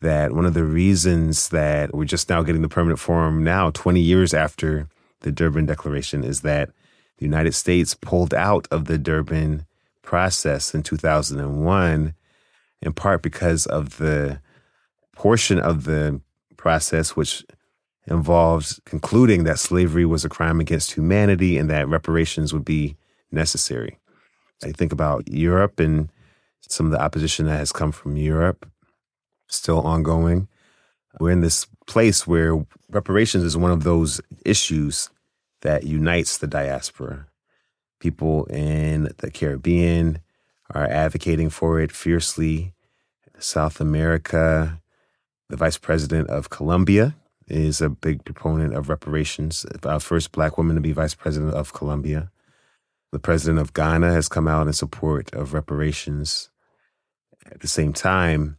that 0.02 0.32
one 0.34 0.46
of 0.46 0.56
the 0.56 0.64
reasons 0.64 1.50
that 1.50 1.94
we're 1.94 2.06
just 2.06 2.28
now 2.28 2.42
getting 2.42 2.64
the 2.64 2.70
permanent 2.70 3.00
forum 3.00 3.44
now, 3.44 3.70
20 3.70 4.00
years 4.00 4.34
after 4.34 4.88
the 5.20 5.32
Durban 5.32 5.68
Declaration, 5.68 6.24
is 6.24 6.42
that 6.42 6.72
the 7.18 7.26
United 7.26 7.54
States 7.54 7.94
pulled 7.94 8.34
out 8.34 8.68
of 8.72 8.86
the 8.86 8.98
Durban 8.98 9.68
process 10.02 10.74
in 10.74 10.84
2001, 10.84 12.14
in 12.82 12.94
part 12.94 13.22
because 13.22 13.66
of 13.66 13.98
the 13.98 14.40
portion 15.16 15.60
of 15.60 15.84
the 15.84 16.20
process 16.58 17.16
which 17.16 17.46
involved 18.08 18.84
concluding 18.86 19.44
that 19.44 19.60
slavery 19.60 20.06
was 20.06 20.26
a 20.26 20.30
crime 20.30 20.60
against 20.60 20.94
humanity 20.94 21.58
and 21.58 21.70
that 21.70 21.88
reparations 21.88 22.54
would 22.54 22.66
be 22.66 22.96
necessary. 23.32 23.98
I 24.64 24.72
think 24.72 24.92
about 24.92 25.28
Europe 25.28 25.80
and 25.80 26.10
some 26.62 26.86
of 26.86 26.92
the 26.92 27.02
opposition 27.02 27.46
that 27.48 27.58
has 27.58 27.72
come 27.72 27.92
from 27.92 28.18
Europe, 28.18 28.70
still 29.48 29.82
ongoing. 29.82 30.48
We're 31.20 31.32
in 31.32 31.42
this 31.42 31.68
place 31.88 32.26
where 32.26 32.66
reparations 32.90 33.44
is 33.44 33.58
one 33.58 33.72
of 33.72 33.84
those 33.84 34.22
issues 34.46 35.10
that 35.62 35.84
unites 35.84 36.38
the 36.38 36.48
diaspora. 36.48 37.28
People 38.02 38.46
in 38.46 39.14
the 39.20 39.30
Caribbean 39.30 40.22
are 40.72 40.88
advocating 40.88 41.52
for 41.52 41.80
it 41.80 41.92
fiercely. 41.92 42.74
South 43.38 43.80
America, 43.80 44.82
the 45.50 45.56
vice 45.56 45.78
president 45.78 46.28
of 46.30 46.50
Colombia 46.50 47.16
is 47.48 47.80
a 47.80 47.90
big 47.90 48.26
proponent 48.26 48.74
of 48.74 48.90
reparations. 48.90 49.68
Our 49.84 50.00
first 50.00 50.32
black 50.32 50.58
woman 50.58 50.76
to 50.78 50.82
be 50.82 50.94
vice 50.94 51.14
president 51.14 51.54
of 51.54 51.74
Colombia. 51.74 52.32
The 53.12 53.20
president 53.20 53.60
of 53.60 53.74
Ghana 53.74 54.12
has 54.14 54.28
come 54.28 54.48
out 54.48 54.66
in 54.66 54.74
support 54.74 55.32
of 55.36 55.54
reparations. 55.54 56.50
At 57.46 57.60
the 57.60 57.68
same 57.68 57.94
time, 57.94 58.58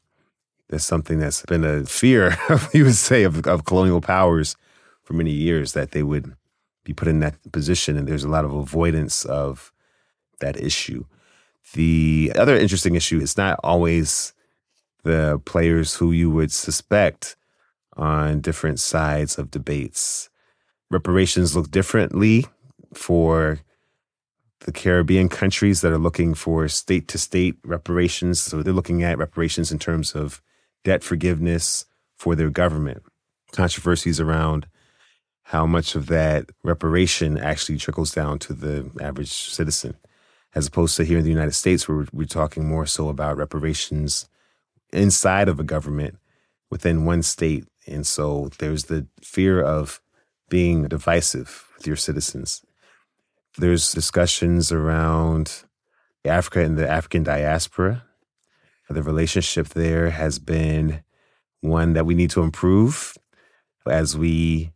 there's 0.68 0.84
something 0.84 1.18
that's 1.18 1.44
been 1.46 1.64
a 1.64 1.84
fear, 1.84 2.36
you 2.72 2.84
would 2.84 2.94
say, 2.94 3.24
of, 3.24 3.44
of 3.48 3.64
colonial 3.64 4.00
powers 4.00 4.54
for 5.02 5.14
many 5.14 5.32
years 5.32 5.72
that 5.72 5.90
they 5.90 6.04
would 6.04 6.36
be 6.84 6.92
put 6.92 7.08
in 7.08 7.20
that 7.20 7.36
position. 7.52 7.96
And 7.96 8.06
there's 8.06 8.24
a 8.24 8.28
lot 8.28 8.44
of 8.44 8.52
avoidance 8.52 9.24
of 9.24 9.72
that 10.40 10.56
issue. 10.56 11.04
The 11.74 12.32
other 12.36 12.56
interesting 12.56 12.94
issue 12.94 13.20
is 13.20 13.36
not 13.36 13.58
always 13.62 14.32
the 15.04 15.40
players 15.44 15.94
who 15.94 16.12
you 16.12 16.30
would 16.30 16.52
suspect 16.52 17.36
on 17.96 18.40
different 18.40 18.80
sides 18.80 19.38
of 19.38 19.50
debates. 19.50 20.28
Reparations 20.90 21.56
look 21.56 21.70
differently 21.70 22.46
for 22.94 23.60
the 24.60 24.72
Caribbean 24.72 25.28
countries 25.28 25.80
that 25.80 25.92
are 25.92 25.98
looking 25.98 26.34
for 26.34 26.68
state 26.68 27.08
to 27.08 27.18
state 27.18 27.56
reparations. 27.64 28.40
So 28.40 28.62
they're 28.62 28.72
looking 28.72 29.02
at 29.02 29.18
reparations 29.18 29.72
in 29.72 29.78
terms 29.78 30.14
of 30.14 30.40
debt 30.84 31.02
forgiveness 31.02 31.86
for 32.16 32.34
their 32.34 32.50
government. 32.50 33.02
Controversies 33.52 34.20
around 34.20 34.66
how 35.44 35.66
much 35.66 35.94
of 35.94 36.06
that 36.06 36.46
reparation 36.62 37.38
actually 37.38 37.78
trickles 37.78 38.12
down 38.12 38.38
to 38.40 38.52
the 38.52 38.90
average 39.00 39.32
citizen, 39.32 39.96
as 40.54 40.66
opposed 40.66 40.96
to 40.96 41.04
here 41.04 41.18
in 41.18 41.24
the 41.24 41.30
United 41.30 41.54
States, 41.54 41.88
where 41.88 42.06
we're 42.12 42.26
talking 42.26 42.66
more 42.66 42.86
so 42.86 43.08
about 43.08 43.36
reparations 43.36 44.28
inside 44.92 45.48
of 45.48 45.58
a 45.58 45.64
government 45.64 46.18
within 46.70 47.04
one 47.04 47.22
state. 47.22 47.66
And 47.86 48.06
so 48.06 48.50
there's 48.58 48.84
the 48.84 49.06
fear 49.22 49.62
of 49.62 50.00
being 50.48 50.88
divisive 50.88 51.66
with 51.76 51.86
your 51.86 51.96
citizens. 51.96 52.62
There's 53.58 53.92
discussions 53.92 54.72
around 54.72 55.64
Africa 56.24 56.60
and 56.60 56.78
the 56.78 56.88
African 56.88 57.22
diaspora. 57.22 58.04
The 58.88 59.02
relationship 59.02 59.68
there 59.68 60.10
has 60.10 60.38
been 60.38 61.02
one 61.60 61.94
that 61.94 62.04
we 62.04 62.14
need 62.14 62.30
to 62.30 62.42
improve 62.42 63.16
as 63.86 64.16
we 64.16 64.72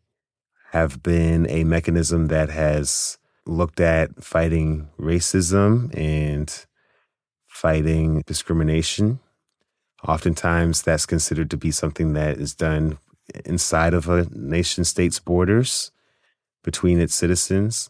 have 0.77 1.03
been 1.03 1.49
a 1.49 1.65
mechanism 1.65 2.27
that 2.27 2.51
has 2.51 3.17
looked 3.47 3.81
at 3.81 4.23
fighting 4.23 4.87
racism 5.01 5.89
and 5.97 6.67
fighting 7.47 8.23
discrimination. 8.27 9.19
Oftentimes, 10.07 10.83
that's 10.83 11.07
considered 11.07 11.51
to 11.51 11.57
be 11.57 11.71
something 11.71 12.13
that 12.13 12.37
is 12.37 12.55
done 12.55 12.99
inside 13.47 13.95
of 13.95 14.11
a 14.11 14.27
nation 14.33 14.85
state's 14.85 15.19
borders 15.19 15.93
between 16.63 17.01
its 17.01 17.15
citizens. 17.15 17.89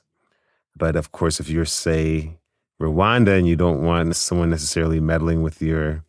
But 0.76 0.94
of 0.94 1.10
course, 1.10 1.40
if 1.40 1.48
you're, 1.48 1.64
say, 1.64 2.38
Rwanda 2.80 3.36
and 3.36 3.48
you 3.48 3.56
don't 3.56 3.82
want 3.82 4.14
someone 4.14 4.50
necessarily 4.50 5.00
meddling 5.00 5.42
with 5.42 5.60
your 5.60 6.04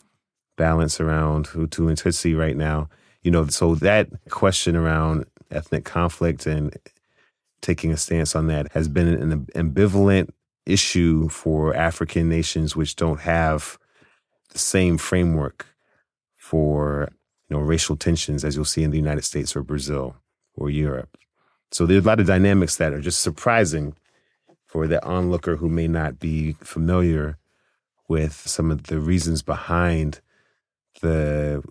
balance 0.58 1.02
around 1.02 1.48
Hutu 1.48 1.88
and 1.88 1.98
Tutsi 1.98 2.38
right 2.38 2.56
now, 2.56 2.88
you 3.24 3.32
know, 3.32 3.48
so 3.48 3.74
that 3.74 4.10
question 4.30 4.76
around 4.76 5.26
ethnic 5.52 5.86
conflict 5.86 6.46
and 6.46 6.76
taking 7.62 7.92
a 7.92 7.98
stance 7.98 8.36
on 8.36 8.48
that 8.48 8.72
has 8.74 8.88
been 8.88 9.08
an 9.08 9.46
ambivalent 9.56 10.30
issue 10.66 11.30
for 11.30 11.76
African 11.76 12.30
nations 12.30 12.76
which 12.76 12.96
don't 12.96 13.22
have 13.22 13.78
the 14.50 14.60
same 14.60 14.98
framework 14.98 15.66
for 16.36 17.10
you 17.50 17.56
know 17.56 17.62
racial 17.62 17.96
tensions 17.96 18.44
as 18.44 18.56
you'll 18.56 18.66
see 18.66 18.84
in 18.84 18.92
the 18.92 18.98
United 18.98 19.24
States 19.24 19.56
or 19.56 19.64
Brazil 19.64 20.16
or 20.56 20.70
Europe. 20.70 21.18
So 21.72 21.86
there's 21.86 22.04
a 22.04 22.08
lot 22.08 22.20
of 22.20 22.28
dynamics 22.28 22.78
that 22.78 22.94
are 22.94 23.02
just 23.02 23.22
surprising 23.22 23.96
for 24.66 24.88
the 24.88 25.04
onlooker 25.06 25.58
who 25.58 25.70
may 25.70 25.88
not 25.88 26.20
be 26.20 26.54
familiar 26.54 27.38
with 28.08 28.34
some 28.34 28.72
of 28.72 28.84
the 28.84 29.00
reasons 29.00 29.42
behind 29.42 30.22
the 31.02 31.64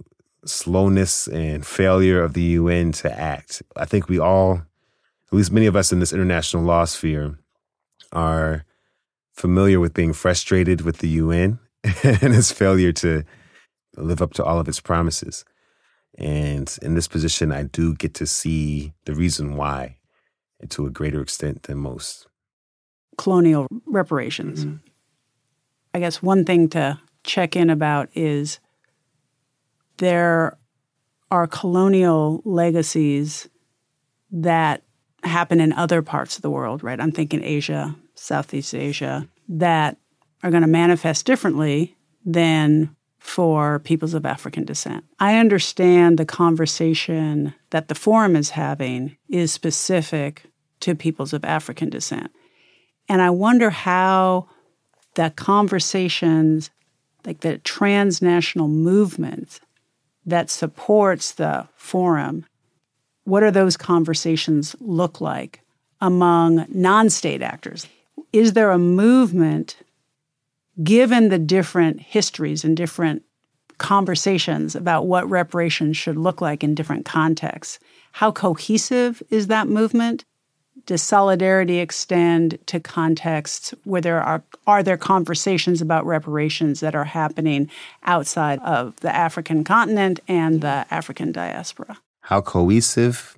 slowness 0.46 1.26
and 1.28 1.66
failure 1.66 2.22
of 2.22 2.34
the 2.34 2.42
UN 2.42 2.92
to 2.92 3.12
act. 3.12 3.62
I 3.76 3.84
think 3.84 4.08
we 4.08 4.18
all, 4.18 4.54
at 4.54 5.32
least 5.32 5.52
many 5.52 5.66
of 5.66 5.76
us 5.76 5.92
in 5.92 6.00
this 6.00 6.12
international 6.12 6.62
law 6.62 6.84
sphere, 6.84 7.38
are 8.12 8.64
familiar 9.32 9.80
with 9.80 9.94
being 9.94 10.12
frustrated 10.12 10.80
with 10.80 10.98
the 10.98 11.08
UN 11.08 11.58
and 12.02 12.34
its 12.34 12.52
failure 12.52 12.92
to 12.92 13.24
live 13.96 14.22
up 14.22 14.34
to 14.34 14.44
all 14.44 14.58
of 14.58 14.68
its 14.68 14.80
promises. 14.80 15.44
And 16.18 16.74
in 16.80 16.94
this 16.94 17.08
position, 17.08 17.52
I 17.52 17.64
do 17.64 17.94
get 17.94 18.14
to 18.14 18.26
see 18.26 18.94
the 19.04 19.14
reason 19.14 19.56
why 19.56 19.98
and 20.60 20.70
to 20.70 20.86
a 20.86 20.90
greater 20.90 21.20
extent 21.20 21.64
than 21.64 21.78
most. 21.78 22.26
Colonial 23.18 23.66
reparations. 23.86 24.64
Mm-hmm. 24.64 24.76
I 25.94 25.98
guess 25.98 26.22
one 26.22 26.44
thing 26.44 26.68
to 26.70 27.00
check 27.24 27.56
in 27.56 27.70
about 27.70 28.08
is 28.14 28.60
there 29.98 30.58
are 31.30 31.46
colonial 31.46 32.42
legacies 32.44 33.48
that 34.30 34.82
happen 35.24 35.60
in 35.60 35.72
other 35.72 36.02
parts 36.02 36.36
of 36.36 36.42
the 36.42 36.50
world, 36.50 36.82
right? 36.82 37.00
I'm 37.00 37.12
thinking 37.12 37.42
Asia, 37.42 37.96
Southeast 38.14 38.74
Asia, 38.74 39.28
that 39.48 39.96
are 40.42 40.50
going 40.50 40.62
to 40.62 40.68
manifest 40.68 41.26
differently 41.26 41.96
than 42.24 42.94
for 43.18 43.80
peoples 43.80 44.14
of 44.14 44.24
African 44.24 44.64
descent. 44.64 45.04
I 45.18 45.38
understand 45.38 46.16
the 46.16 46.24
conversation 46.24 47.54
that 47.70 47.88
the 47.88 47.94
forum 47.94 48.36
is 48.36 48.50
having 48.50 49.16
is 49.28 49.52
specific 49.52 50.44
to 50.80 50.94
peoples 50.94 51.32
of 51.32 51.44
African 51.44 51.90
descent. 51.90 52.30
And 53.08 53.20
I 53.20 53.30
wonder 53.30 53.70
how 53.70 54.48
the 55.14 55.30
conversations, 55.30 56.70
like 57.24 57.40
the 57.40 57.58
transnational 57.58 58.68
movements 58.68 59.60
that 60.26 60.50
supports 60.50 61.32
the 61.32 61.68
forum, 61.76 62.44
what 63.24 63.40
do 63.40 63.50
those 63.50 63.76
conversations 63.76 64.76
look 64.80 65.20
like 65.20 65.60
among 66.00 66.66
non 66.68 67.08
state 67.08 67.42
actors? 67.42 67.86
Is 68.32 68.52
there 68.52 68.70
a 68.70 68.78
movement, 68.78 69.76
given 70.82 71.28
the 71.28 71.38
different 71.38 72.00
histories 72.00 72.64
and 72.64 72.76
different 72.76 73.22
conversations 73.78 74.74
about 74.74 75.06
what 75.06 75.28
reparations 75.28 75.96
should 75.96 76.16
look 76.16 76.40
like 76.40 76.64
in 76.64 76.74
different 76.74 77.04
contexts. 77.04 77.78
How 78.12 78.32
cohesive 78.32 79.22
is 79.30 79.48
that 79.48 79.68
movement? 79.68 80.24
Does 80.86 81.02
solidarity 81.02 81.80
extend 81.80 82.58
to 82.66 82.78
contexts 82.78 83.74
where 83.82 84.00
there 84.00 84.22
are 84.22 84.44
are 84.68 84.84
there 84.84 84.96
conversations 84.96 85.82
about 85.82 86.06
reparations 86.06 86.78
that 86.78 86.94
are 86.94 87.04
happening 87.04 87.68
outside 88.04 88.60
of 88.60 88.98
the 89.00 89.14
African 89.14 89.64
continent 89.64 90.20
and 90.28 90.60
the 90.60 90.86
African 90.90 91.32
diaspora? 91.32 91.98
How 92.20 92.40
cohesive 92.40 93.36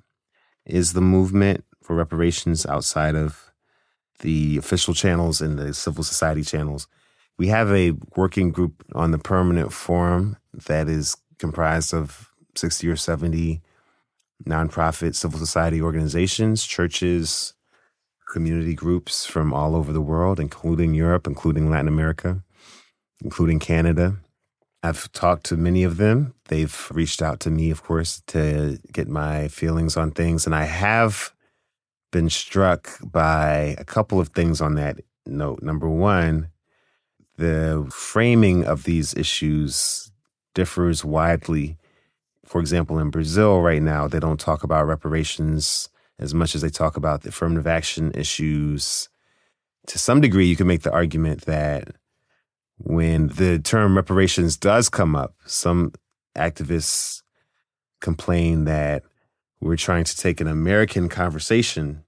is 0.65 0.93
the 0.93 1.01
movement 1.01 1.63
for 1.81 1.95
reparations 1.95 2.67
outside 2.67 3.15
of 3.15 3.51
the 4.19 4.57
official 4.57 4.93
channels 4.93 5.41
and 5.41 5.57
the 5.57 5.73
civil 5.73 6.03
society 6.03 6.43
channels? 6.43 6.87
We 7.39 7.47
have 7.47 7.71
a 7.71 7.93
working 8.15 8.51
group 8.51 8.83
on 8.93 9.09
the 9.09 9.17
permanent 9.17 9.73
forum 9.73 10.37
that 10.67 10.87
is 10.87 11.17
comprised 11.39 11.95
of 11.95 12.29
60 12.55 12.87
or 12.87 12.95
70 12.95 13.61
nonprofit 14.47 15.15
civil 15.15 15.39
society 15.39 15.81
organizations, 15.81 16.65
churches, 16.65 17.53
community 18.31 18.73
groups 18.73 19.25
from 19.25 19.53
all 19.53 19.75
over 19.75 19.91
the 19.91 20.01
world, 20.01 20.39
including 20.39 20.93
Europe, 20.93 21.27
including 21.27 21.69
Latin 21.69 21.87
America, 21.87 22.41
including 23.23 23.59
Canada. 23.59 24.17
I've 24.81 25.11
talked 25.11 25.45
to 25.47 25.57
many 25.57 25.83
of 25.83 25.97
them. 25.97 26.33
They've 26.47 26.87
reached 26.91 27.21
out 27.21 27.39
to 27.41 27.49
me, 27.49 27.69
of 27.69 27.83
course, 27.83 28.21
to 28.27 28.79
get 28.93 29.09
my 29.09 29.49
feelings 29.49 29.97
on 29.97 30.11
things. 30.11 30.45
And 30.45 30.55
I 30.55 30.63
have 30.63 31.33
been 32.11 32.29
struck 32.29 32.89
by 33.03 33.75
a 33.77 33.83
couple 33.83 34.19
of 34.19 34.29
things 34.29 34.61
on 34.61 34.75
that 34.75 35.01
note. 35.25 35.61
Number 35.61 35.89
one, 35.89 36.49
the 37.37 37.87
framing 37.91 38.63
of 38.65 38.83
these 38.83 39.13
issues 39.15 40.11
differs 40.55 41.03
widely 41.03 41.77
for 42.49 42.59
example, 42.59 42.97
in 42.97 43.11
Brazil 43.11 43.61
right 43.61 43.79
now, 43.81 44.07
they 44.07 44.19
don't 44.19 44.39
talk 44.39 44.63
about 44.63 44.87
reparations 44.87 45.87
as 46.17 46.33
much 46.33 46.55
as 46.55 46.61
they 46.63 46.69
talk 46.69 46.97
about 46.97 47.21
the 47.21 47.29
affirmative 47.29 47.67
action 47.67 48.11
issues. 48.15 49.07
To 49.85 49.99
some 49.99 50.19
degree, 50.19 50.47
you 50.47 50.55
can 50.55 50.65
make 50.65 50.81
the 50.81 50.91
argument 50.91 51.41
that 51.41 51.89
when 52.79 53.27
the 53.27 53.59
term 53.59 53.95
reparations 53.95 54.57
does 54.57 54.89
come 54.89 55.15
up, 55.15 55.35
some 55.45 55.93
activists 56.35 57.21
complain 58.01 58.63
that 58.63 59.03
we're 59.61 59.75
trying 59.77 60.05
to 60.05 60.17
take 60.17 60.41
an 60.41 60.47
American 60.47 61.07
conversation 61.07 62.03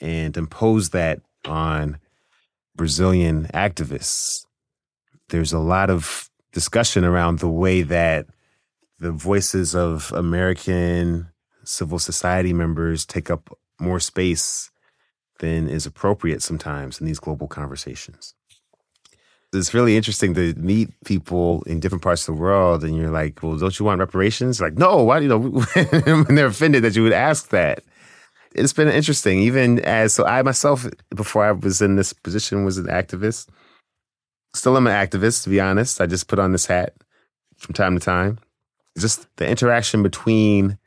and 0.00 0.36
impose 0.36 0.90
that 0.90 1.18
on 1.44 1.98
Brazilian 2.76 3.48
activists. 3.52 4.46
There's 5.30 5.52
a 5.52 5.58
lot 5.58 5.90
of 5.90 6.30
discussion 6.52 7.04
around 7.04 7.40
the 7.40 7.50
way 7.50 7.82
that 7.82 8.26
the 8.98 9.12
voices 9.12 9.74
of 9.74 10.12
American 10.12 11.28
civil 11.64 11.98
society 11.98 12.52
members 12.52 13.04
take 13.04 13.30
up 13.30 13.56
more 13.78 14.00
space 14.00 14.70
than 15.40 15.68
is 15.68 15.84
appropriate 15.84 16.42
sometimes 16.42 16.98
in 17.00 17.06
these 17.06 17.18
global 17.18 17.46
conversations. 17.46 18.34
It's 19.52 19.74
really 19.74 19.96
interesting 19.96 20.34
to 20.34 20.54
meet 20.54 20.90
people 21.04 21.62
in 21.64 21.80
different 21.80 22.02
parts 22.02 22.26
of 22.26 22.34
the 22.34 22.40
world, 22.40 22.84
and 22.84 22.96
you're 22.96 23.10
like, 23.10 23.42
"Well, 23.42 23.56
don't 23.56 23.78
you 23.78 23.86
want 23.86 24.00
reparations?" 24.00 24.60
Like, 24.60 24.76
no, 24.76 25.02
why? 25.04 25.20
Do 25.20 25.24
you 25.24 25.28
know, 25.28 25.38
when 26.24 26.34
they're 26.34 26.46
offended 26.46 26.82
that 26.84 26.96
you 26.96 27.02
would 27.02 27.12
ask 27.12 27.48
that. 27.50 27.84
It's 28.54 28.72
been 28.72 28.88
interesting, 28.88 29.38
even 29.40 29.80
as 29.80 30.14
so. 30.14 30.24
I 30.26 30.42
myself, 30.42 30.86
before 31.14 31.44
I 31.44 31.52
was 31.52 31.80
in 31.80 31.96
this 31.96 32.12
position, 32.12 32.64
was 32.64 32.76
an 32.78 32.86
activist. 32.86 33.48
Still, 34.54 34.76
am 34.76 34.86
an 34.86 34.92
activist. 34.92 35.44
To 35.44 35.50
be 35.50 35.60
honest, 35.60 36.00
I 36.00 36.06
just 36.06 36.28
put 36.28 36.38
on 36.38 36.52
this 36.52 36.66
hat 36.66 36.94
from 37.56 37.74
time 37.74 37.94
to 37.98 38.04
time 38.04 38.38
just 39.02 39.26
the 39.36 39.48
interaction 39.48 40.02
between 40.02 40.78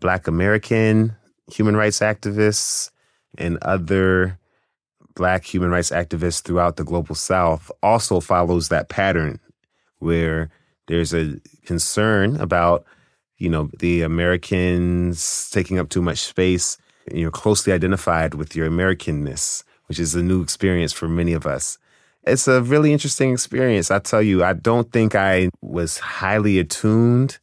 Black 0.00 0.26
American 0.26 1.16
human 1.50 1.76
rights 1.76 2.00
activists 2.00 2.90
and 3.36 3.58
other 3.62 4.38
Black 5.14 5.44
human 5.44 5.70
rights 5.70 5.90
activists 5.90 6.42
throughout 6.42 6.76
the 6.76 6.84
global 6.84 7.14
South 7.14 7.72
also 7.82 8.20
follows 8.20 8.68
that 8.68 8.88
pattern 8.88 9.40
where 9.98 10.50
there's 10.86 11.12
a 11.12 11.40
concern 11.66 12.36
about, 12.40 12.84
you 13.36 13.48
know, 13.48 13.68
the 13.80 14.02
Americans 14.02 15.50
taking 15.50 15.78
up 15.78 15.88
too 15.88 16.02
much 16.02 16.18
space. 16.18 16.78
You're 17.12 17.30
closely 17.30 17.72
identified 17.72 18.34
with 18.34 18.54
your 18.54 18.68
Americanness, 18.68 19.64
which 19.86 19.98
is 19.98 20.14
a 20.14 20.22
new 20.22 20.40
experience 20.42 20.92
for 20.92 21.08
many 21.08 21.32
of 21.32 21.46
us 21.46 21.78
it's 22.24 22.48
a 22.48 22.62
really 22.62 22.92
interesting 22.92 23.32
experience. 23.32 23.90
I 23.90 23.98
tell 23.98 24.22
you, 24.22 24.44
I 24.44 24.52
don't 24.52 24.90
think 24.92 25.14
I 25.14 25.48
was 25.60 25.98
highly 25.98 26.58
attuned 26.58 27.38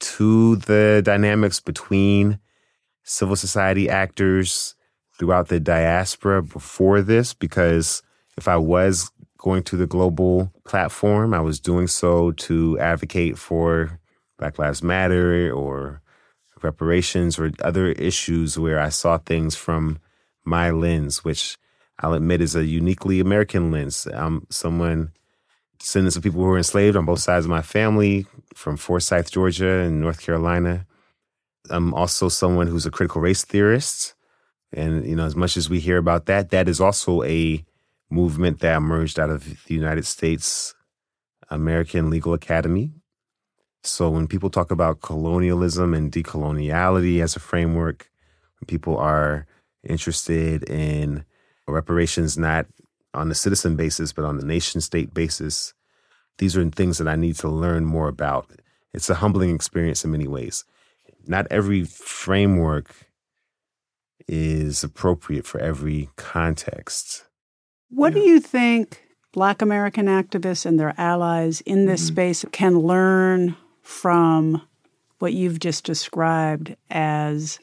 to 0.00 0.56
the 0.56 1.02
dynamics 1.04 1.60
between 1.60 2.38
civil 3.04 3.36
society 3.36 3.88
actors 3.88 4.74
throughout 5.18 5.48
the 5.48 5.60
diaspora 5.60 6.42
before 6.42 7.02
this 7.02 7.34
because 7.34 8.02
if 8.36 8.48
I 8.48 8.56
was 8.56 9.10
going 9.38 9.62
to 9.64 9.76
the 9.76 9.86
global 9.86 10.52
platform, 10.64 11.34
I 11.34 11.40
was 11.40 11.60
doing 11.60 11.86
so 11.86 12.32
to 12.32 12.78
advocate 12.80 13.38
for 13.38 14.00
Black 14.38 14.58
Lives 14.58 14.82
Matter 14.82 15.52
or 15.52 16.02
reparations 16.62 17.38
or 17.38 17.52
other 17.62 17.88
issues 17.88 18.58
where 18.58 18.80
I 18.80 18.88
saw 18.88 19.18
things 19.18 19.54
from 19.54 19.98
my 20.44 20.70
lens, 20.70 21.24
which 21.24 21.58
I'll 22.00 22.14
admit 22.14 22.40
is 22.40 22.56
a 22.56 22.64
uniquely 22.64 23.20
American 23.20 23.70
lens. 23.70 24.06
I'm 24.06 24.46
someone, 24.50 25.12
descendants 25.78 26.16
of 26.16 26.22
people 26.22 26.40
who 26.40 26.46
were 26.46 26.58
enslaved 26.58 26.96
on 26.96 27.04
both 27.04 27.20
sides 27.20 27.46
of 27.46 27.50
my 27.50 27.62
family 27.62 28.26
from 28.54 28.76
Forsyth, 28.76 29.30
Georgia, 29.30 29.80
and 29.80 30.00
North 30.00 30.20
Carolina. 30.20 30.86
I'm 31.70 31.94
also 31.94 32.28
someone 32.28 32.66
who's 32.66 32.86
a 32.86 32.90
critical 32.90 33.20
race 33.20 33.44
theorist. 33.44 34.14
And, 34.72 35.06
you 35.06 35.14
know, 35.14 35.24
as 35.24 35.36
much 35.36 35.56
as 35.56 35.70
we 35.70 35.78
hear 35.78 35.98
about 35.98 36.26
that, 36.26 36.50
that 36.50 36.68
is 36.68 36.80
also 36.80 37.22
a 37.22 37.64
movement 38.10 38.60
that 38.60 38.76
emerged 38.76 39.18
out 39.18 39.30
of 39.30 39.64
the 39.64 39.74
United 39.74 40.04
States 40.04 40.74
American 41.48 42.10
Legal 42.10 42.34
Academy. 42.34 42.92
So 43.82 44.10
when 44.10 44.26
people 44.26 44.50
talk 44.50 44.70
about 44.70 45.00
colonialism 45.00 45.94
and 45.94 46.10
decoloniality 46.10 47.22
as 47.22 47.36
a 47.36 47.40
framework, 47.40 48.10
when 48.58 48.66
people 48.66 48.96
are 48.96 49.46
interested 49.82 50.68
in 50.68 51.24
reparations 51.72 52.36
not 52.36 52.66
on 53.12 53.28
the 53.28 53.34
citizen 53.34 53.76
basis, 53.76 54.12
but 54.12 54.24
on 54.24 54.36
the 54.38 54.44
nation 54.44 54.80
state 54.80 55.14
basis. 55.14 55.72
These 56.38 56.56
are 56.56 56.68
things 56.70 56.98
that 56.98 57.08
I 57.08 57.16
need 57.16 57.36
to 57.36 57.48
learn 57.48 57.84
more 57.84 58.08
about. 58.08 58.50
It's 58.92 59.08
a 59.08 59.14
humbling 59.14 59.54
experience 59.54 60.04
in 60.04 60.10
many 60.10 60.26
ways. 60.26 60.64
Not 61.26 61.46
every 61.50 61.84
framework 61.84 62.94
is 64.26 64.82
appropriate 64.82 65.46
for 65.46 65.60
every 65.60 66.10
context. 66.16 67.24
What 67.88 68.14
do 68.14 68.20
you 68.20 68.40
think 68.40 69.02
Black 69.32 69.62
American 69.62 70.06
activists 70.06 70.66
and 70.66 70.78
their 70.78 70.94
allies 70.98 71.60
in 71.62 71.86
this 71.86 72.02
mm-hmm. 72.02 72.14
space 72.14 72.44
can 72.52 72.78
learn 72.78 73.56
from 73.82 74.62
what 75.18 75.32
you've 75.32 75.60
just 75.60 75.84
described 75.84 76.76
as 76.90 77.58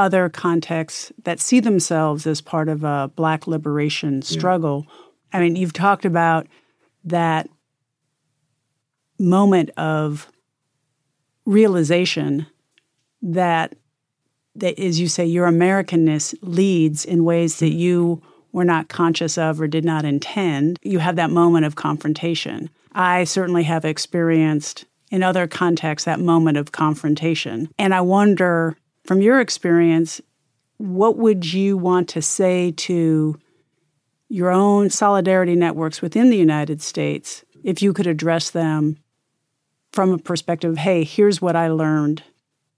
other 0.00 0.30
contexts 0.30 1.12
that 1.24 1.38
see 1.38 1.60
themselves 1.60 2.26
as 2.26 2.40
part 2.40 2.70
of 2.70 2.84
a 2.84 3.10
Black 3.16 3.46
liberation 3.46 4.22
struggle. 4.22 4.86
Yeah. 4.88 4.94
I 5.34 5.40
mean, 5.40 5.56
you've 5.56 5.74
talked 5.74 6.06
about 6.06 6.46
that 7.04 7.48
moment 9.18 9.68
of 9.76 10.26
realization 11.44 12.46
that 13.20 13.74
that 14.54 14.78
as 14.78 14.98
you 14.98 15.08
say 15.08 15.24
your 15.26 15.46
americanness 15.46 16.34
leads 16.40 17.04
in 17.04 17.24
ways 17.24 17.58
that 17.58 17.70
hmm. 17.70 17.78
you 17.78 18.22
were 18.52 18.64
not 18.64 18.88
conscious 18.88 19.36
of 19.36 19.60
or 19.60 19.66
did 19.66 19.84
not 19.84 20.04
intend 20.04 20.78
you 20.82 20.98
have 20.98 21.16
that 21.16 21.30
moment 21.30 21.66
of 21.66 21.76
confrontation 21.76 22.70
i 22.92 23.24
certainly 23.24 23.62
have 23.62 23.84
experienced 23.84 24.86
in 25.10 25.22
other 25.22 25.46
contexts 25.46 26.06
that 26.06 26.20
moment 26.20 26.56
of 26.56 26.72
confrontation 26.72 27.68
and 27.78 27.94
i 27.94 28.00
wonder 28.00 28.76
from 29.04 29.20
your 29.20 29.40
experience, 29.40 30.20
what 30.78 31.16
would 31.18 31.52
you 31.52 31.76
want 31.76 32.08
to 32.10 32.22
say 32.22 32.72
to 32.72 33.38
your 34.28 34.50
own 34.50 34.88
solidarity 34.88 35.56
networks 35.56 36.00
within 36.00 36.30
the 36.30 36.36
United 36.36 36.80
States 36.80 37.44
if 37.64 37.82
you 37.82 37.92
could 37.92 38.06
address 38.06 38.50
them 38.50 38.96
from 39.92 40.12
a 40.12 40.18
perspective 40.18 40.70
of, 40.70 40.78
hey, 40.78 41.04
here's 41.04 41.42
what 41.42 41.56
I 41.56 41.68
learned 41.68 42.22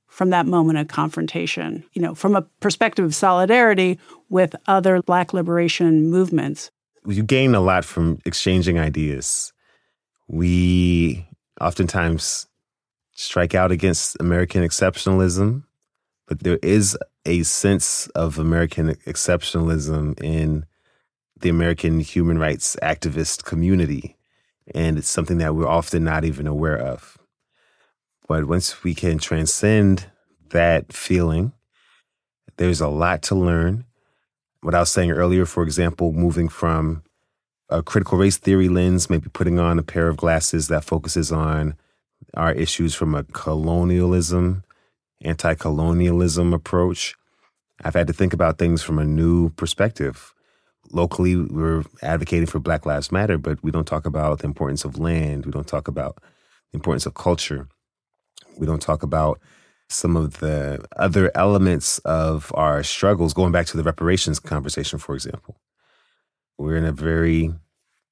from 0.08 0.30
that 0.30 0.46
moment 0.46 0.78
of 0.78 0.88
confrontation, 0.88 1.84
you 1.92 2.02
know, 2.02 2.14
from 2.14 2.34
a 2.34 2.42
perspective 2.60 3.04
of 3.04 3.14
solidarity 3.14 3.98
with 4.28 4.54
other 4.66 5.02
Black 5.02 5.32
liberation 5.32 6.10
movements? 6.10 6.70
You 7.06 7.22
gain 7.22 7.54
a 7.54 7.60
lot 7.60 7.84
from 7.84 8.18
exchanging 8.24 8.78
ideas. 8.78 9.52
We 10.28 11.26
oftentimes 11.60 12.46
strike 13.14 13.54
out 13.54 13.70
against 13.70 14.16
American 14.20 14.62
exceptionalism 14.62 15.64
but 16.32 16.44
there 16.44 16.58
is 16.62 16.96
a 17.26 17.42
sense 17.42 18.06
of 18.14 18.38
American 18.38 18.94
exceptionalism 19.06 20.18
in 20.22 20.64
the 21.38 21.50
American 21.50 22.00
human 22.00 22.38
rights 22.38 22.74
activist 22.82 23.44
community. 23.44 24.16
And 24.74 24.96
it's 24.96 25.10
something 25.10 25.36
that 25.36 25.54
we're 25.54 25.68
often 25.68 26.04
not 26.04 26.24
even 26.24 26.46
aware 26.46 26.78
of. 26.78 27.18
But 28.28 28.46
once 28.46 28.82
we 28.82 28.94
can 28.94 29.18
transcend 29.18 30.06
that 30.52 30.90
feeling, 30.94 31.52
there's 32.56 32.80
a 32.80 32.88
lot 32.88 33.20
to 33.24 33.34
learn. 33.34 33.84
What 34.62 34.74
I 34.74 34.80
was 34.80 34.90
saying 34.90 35.10
earlier, 35.10 35.44
for 35.44 35.62
example, 35.62 36.14
moving 36.14 36.48
from 36.48 37.02
a 37.68 37.82
critical 37.82 38.16
race 38.16 38.38
theory 38.38 38.70
lens, 38.70 39.10
maybe 39.10 39.28
putting 39.28 39.58
on 39.58 39.78
a 39.78 39.82
pair 39.82 40.08
of 40.08 40.16
glasses 40.16 40.68
that 40.68 40.82
focuses 40.84 41.30
on 41.30 41.74
our 42.32 42.52
issues 42.52 42.94
from 42.94 43.14
a 43.14 43.24
colonialism, 43.24 44.64
anti 45.22 45.54
colonialism 45.54 46.52
approach. 46.52 47.14
I've 47.84 47.94
had 47.94 48.06
to 48.06 48.12
think 48.12 48.32
about 48.32 48.58
things 48.58 48.82
from 48.82 48.98
a 48.98 49.04
new 49.04 49.50
perspective. 49.50 50.32
Locally, 50.90 51.36
we're 51.36 51.84
advocating 52.02 52.46
for 52.46 52.58
Black 52.58 52.86
Lives 52.86 53.10
Matter, 53.10 53.38
but 53.38 53.62
we 53.62 53.70
don't 53.70 53.86
talk 53.86 54.04
about 54.06 54.40
the 54.40 54.46
importance 54.46 54.84
of 54.84 54.98
land. 54.98 55.46
We 55.46 55.52
don't 55.52 55.66
talk 55.66 55.88
about 55.88 56.16
the 56.70 56.76
importance 56.76 57.06
of 57.06 57.14
culture. 57.14 57.68
We 58.58 58.66
don't 58.66 58.82
talk 58.82 59.02
about 59.02 59.40
some 59.88 60.16
of 60.16 60.38
the 60.40 60.84
other 60.96 61.30
elements 61.34 61.98
of 62.00 62.50
our 62.54 62.82
struggles, 62.82 63.34
going 63.34 63.52
back 63.52 63.66
to 63.66 63.76
the 63.76 63.82
reparations 63.82 64.38
conversation, 64.38 64.98
for 64.98 65.14
example. 65.14 65.56
We're 66.58 66.76
in 66.76 66.84
a 66.84 66.92
very 66.92 67.52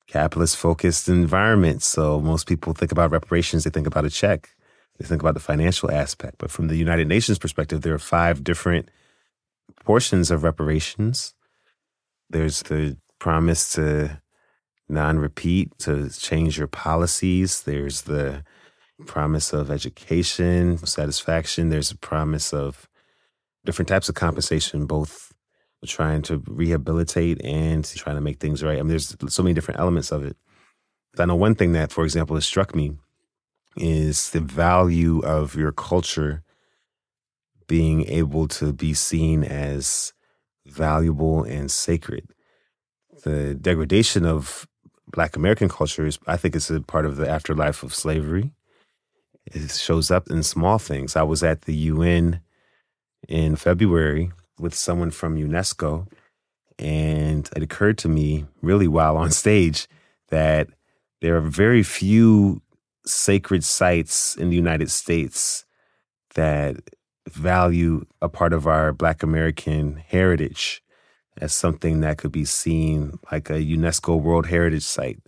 capitalist 0.07 0.57
focused 0.57 1.09
environment. 1.09 1.83
So 1.83 2.21
most 2.21 2.47
people 2.47 2.73
think 2.75 2.93
about 2.93 3.13
reparations, 3.13 3.65
they 3.65 3.71
think 3.71 3.87
about 3.87 4.05
a 4.05 4.11
check, 4.11 4.51
they 5.01 5.07
think 5.07 5.23
about 5.23 5.33
the 5.33 5.41
financial 5.41 5.91
aspect. 5.91 6.37
But 6.39 6.51
from 6.51 6.69
the 6.69 6.77
United 6.77 7.09
Nations 7.09 7.39
perspective, 7.39 7.81
there 7.81 7.95
are 7.95 7.99
five 7.99 8.45
different 8.45 8.91
portions 9.83 10.31
of 10.31 10.43
reparations. 10.43 11.35
There's 12.29 12.63
the 12.65 12.99
promise 13.19 13.73
to 13.75 14.21
non 14.91 15.19
repeat, 15.19 15.77
to 15.79 16.11
change 16.11 16.59
your 16.59 16.67
policies. 16.67 17.63
There's 17.63 18.03
the 18.03 18.45
promise 19.07 19.55
of 19.55 19.71
education, 19.71 20.77
satisfaction. 20.87 21.71
There's 21.71 21.91
a 21.91 21.97
promise 21.97 22.53
of 22.53 22.87
different 23.65 23.89
types 23.89 24.11
of 24.11 24.17
compensation, 24.17 24.85
both 24.85 25.33
trying 25.87 26.21
to 26.21 26.43
rehabilitate 26.47 27.43
and 27.43 27.87
trying 27.87 28.17
to 28.17 28.21
make 28.21 28.39
things 28.39 28.63
right. 28.63 28.79
I 28.79 28.83
mean, 28.83 28.89
there's 28.89 29.17
so 29.29 29.43
many 29.43 29.55
different 29.55 29.81
elements 29.81 30.13
of 30.13 30.27
it. 30.27 30.37
I 31.19 31.25
know 31.25 31.37
one 31.37 31.55
thing 31.55 31.73
that, 31.73 31.91
for 31.91 32.05
example, 32.05 32.37
has 32.37 32.45
struck 32.45 32.75
me 32.75 32.99
is 33.77 34.31
the 34.31 34.41
value 34.41 35.21
of 35.21 35.55
your 35.55 35.73
culture 35.73 36.43
being 37.67 38.05
able 38.09 38.49
to 38.49 38.73
be 38.73 38.93
seen 38.95 39.45
as 39.45 40.13
valuable 40.67 41.45
and 41.45 41.71
sacred. 41.71 42.27
The 43.23 43.55
degradation 43.55 44.27
of 44.27 44.67
Black 45.07 45.37
American 45.37 45.69
culture 45.69 46.07
is, 46.07 46.19
I 46.27 46.37
think, 46.37 46.57
it's 46.57 46.71
a 46.71 46.81
part 46.81 47.07
of 47.07 47.17
the 47.17 47.29
afterlife 47.29 47.83
of 47.83 47.95
slavery. 47.95 48.53
It 49.47 49.71
shows 49.71 50.11
up 50.11 50.31
in 50.31 50.43
small 50.43 50.79
things. 50.79 51.17
I 51.17 51.23
was 51.23 51.43
at 51.43 51.63
the 51.63 51.75
UN 51.75 52.41
in 53.29 53.57
February 53.57 54.33
with 54.59 54.75
someone 54.75 55.11
from 55.11 55.37
UNESCO, 55.37 56.07
and 56.79 57.49
it 57.55 57.63
occurred 57.63 57.99
to 57.99 58.09
me, 58.09 58.47
really, 58.63 58.89
while 58.89 59.17
on 59.17 59.31
stage, 59.45 59.89
that 60.29 60.69
there 61.21 61.37
are 61.37 61.41
very 61.41 61.83
few 61.83 62.63
sacred 63.07 63.65
sites 63.65 64.37
in 64.37 64.51
the 64.51 64.57
United 64.57 64.91
States 64.91 65.65
that 66.35 66.77
value 67.29 68.05
a 68.21 68.29
part 68.29 68.53
of 68.53 68.67
our 68.67 68.93
Black 68.93 69.23
American 69.23 69.97
heritage 69.97 70.83
as 71.39 71.53
something 71.53 72.01
that 72.01 72.19
could 72.19 72.33
be 72.33 72.45
seen 72.45 73.19
like 73.31 73.51
a 73.51 73.55
UNESCO 73.55 74.21
World 74.21 74.47
Heritage 74.47 74.83
Site. 74.83 75.21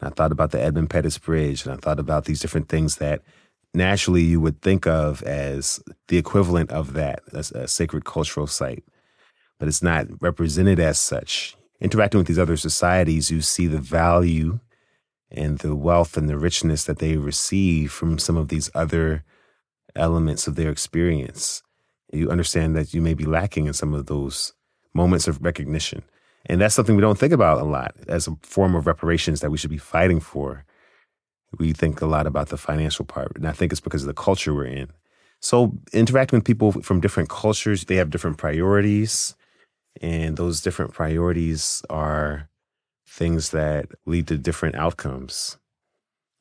And 0.00 0.08
I 0.08 0.10
thought 0.10 0.32
about 0.32 0.50
the 0.50 0.60
Edmund 0.60 0.90
Pettus 0.90 1.18
Bridge, 1.18 1.64
and 1.64 1.74
I 1.74 1.76
thought 1.76 2.00
about 2.00 2.24
these 2.24 2.40
different 2.40 2.68
things 2.68 2.96
that 2.96 3.22
naturally 3.72 4.22
you 4.22 4.40
would 4.40 4.60
think 4.62 4.86
of 4.86 5.22
as 5.22 5.80
the 6.08 6.18
equivalent 6.18 6.70
of 6.70 6.94
that, 6.94 7.20
as 7.32 7.52
a 7.52 7.68
sacred 7.68 8.04
cultural 8.04 8.46
site. 8.46 8.84
But 9.58 9.68
it's 9.68 9.82
not 9.82 10.06
represented 10.20 10.80
as 10.80 10.98
such. 10.98 11.56
Interacting 11.80 12.18
with 12.18 12.26
these 12.26 12.38
other 12.38 12.56
societies, 12.56 13.30
you 13.30 13.40
see 13.40 13.66
the 13.66 13.78
value 13.78 14.58
and 15.30 15.58
the 15.58 15.74
wealth 15.74 16.16
and 16.16 16.28
the 16.28 16.38
richness 16.38 16.84
that 16.84 16.98
they 16.98 17.16
receive 17.16 17.92
from 17.92 18.18
some 18.18 18.36
of 18.36 18.48
these 18.48 18.70
other 18.74 19.24
elements 19.94 20.46
of 20.46 20.56
their 20.56 20.70
experience. 20.70 21.62
You 22.12 22.30
understand 22.30 22.76
that 22.76 22.94
you 22.94 23.00
may 23.00 23.14
be 23.14 23.24
lacking 23.24 23.66
in 23.66 23.72
some 23.72 23.94
of 23.94 24.06
those 24.06 24.52
moments 24.94 25.26
of 25.28 25.42
recognition. 25.42 26.02
And 26.46 26.60
that's 26.60 26.74
something 26.74 26.94
we 26.94 27.02
don't 27.02 27.18
think 27.18 27.32
about 27.32 27.60
a 27.60 27.64
lot 27.64 27.94
as 28.06 28.28
a 28.28 28.36
form 28.42 28.74
of 28.74 28.86
reparations 28.86 29.40
that 29.40 29.50
we 29.50 29.58
should 29.58 29.70
be 29.70 29.78
fighting 29.78 30.20
for. 30.20 30.64
We 31.58 31.72
think 31.72 32.00
a 32.00 32.06
lot 32.06 32.26
about 32.26 32.48
the 32.48 32.56
financial 32.56 33.04
part, 33.04 33.32
and 33.36 33.46
I 33.46 33.52
think 33.52 33.72
it's 33.72 33.80
because 33.80 34.02
of 34.02 34.08
the 34.08 34.14
culture 34.14 34.54
we're 34.54 34.66
in. 34.66 34.90
So, 35.40 35.72
interacting 35.92 36.38
with 36.38 36.44
people 36.44 36.72
from 36.72 37.00
different 37.00 37.28
cultures, 37.28 37.84
they 37.84 37.96
have 37.96 38.10
different 38.10 38.36
priorities, 38.38 39.36
and 40.00 40.36
those 40.36 40.60
different 40.60 40.92
priorities 40.92 41.82
are 41.88 42.48
things 43.16 43.50
that 43.50 43.86
lead 44.04 44.26
to 44.28 44.36
different 44.36 44.74
outcomes 44.74 45.56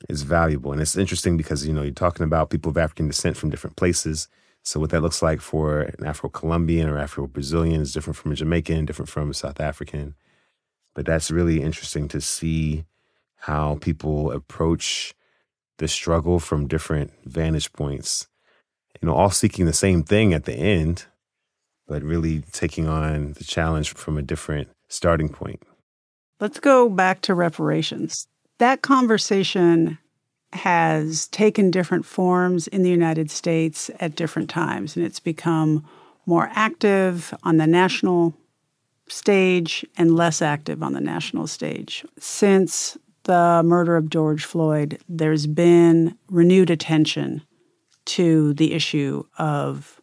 is 0.10 0.24
valuable. 0.24 0.74
And 0.74 0.82
it's 0.82 0.98
interesting 0.98 1.38
because, 1.38 1.66
you 1.66 1.74
know, 1.74 1.82
you're 1.82 1.94
talking 1.94 2.26
about 2.26 2.50
people 2.50 2.70
of 2.70 2.78
African 2.78 3.08
descent 3.08 3.38
from 3.38 3.50
different 3.50 3.78
places. 3.78 4.28
So 4.62 4.82
what 4.82 4.90
that 4.90 5.02
looks 5.02 5.22
like 5.22 5.40
for 5.40 5.82
an 5.82 6.06
Afro-Colombian 6.06 6.90
or 6.90 6.98
Afro-Brazilian 6.98 7.82
is 7.82 7.94
different 7.94 8.18
from 8.18 8.34
a 8.34 8.36
Jamaican, 8.36 8.86
different 8.86 9.10
from 9.10 9.30
a 9.30 9.34
South 9.34 9.62
African. 9.62 10.16
But 10.94 11.06
that's 11.06 11.32
really 11.32 11.62
interesting 11.62 12.10
to 12.10 12.20
see 12.20 12.84
how 13.38 13.78
people 13.80 14.32
approach 14.32 15.14
the 15.78 15.88
struggle 15.88 16.40
from 16.40 16.68
different 16.68 17.12
vantage 17.24 17.72
points. 17.72 18.28
You 19.02 19.08
know, 19.08 19.16
all 19.16 19.30
seeking 19.30 19.66
the 19.66 19.74
same 19.74 20.04
thing 20.04 20.34
at 20.34 20.44
the 20.44 20.54
end, 20.54 21.06
but 21.88 22.04
really 22.04 22.42
taking 22.52 22.88
on 22.88 23.34
the 23.34 23.44
challenge 23.44 23.94
from 23.94 24.18
a 24.18 24.22
different 24.22 24.70
starting 24.90 25.30
point. 25.30 25.62
Let's 26.40 26.60
go 26.60 26.90
back 26.90 27.22
to 27.22 27.34
reparations. 27.34 28.28
That 28.58 28.82
conversation 28.82 29.98
has 30.54 31.28
taken 31.28 31.72
different 31.72 32.06
forms 32.06 32.68
in 32.68 32.84
the 32.84 32.90
United 32.90 33.30
States 33.30 33.90
at 34.00 34.16
different 34.16 34.50
times, 34.50 34.96
and 34.96 35.06
it's 35.06 35.20
become 35.20 35.86
more 36.26 36.50
active 36.54 37.34
on 37.44 37.58
the 37.58 37.68
national 37.68 38.34
stage 39.08 39.86
and 39.98 40.16
less 40.16 40.42
active 40.42 40.82
on 40.82 40.94
the 40.94 41.02
national 41.02 41.48
stage. 41.48 42.06
Since 42.20 42.98
the 43.24 43.62
murder 43.64 43.96
of 43.96 44.10
George 44.10 44.46
Floyd, 44.46 45.00
there's 45.08 45.48
been 45.48 46.18
renewed 46.30 46.70
attention 46.70 47.42
to 48.06 48.54
the 48.54 48.74
issue 48.74 49.26
of 49.38 50.02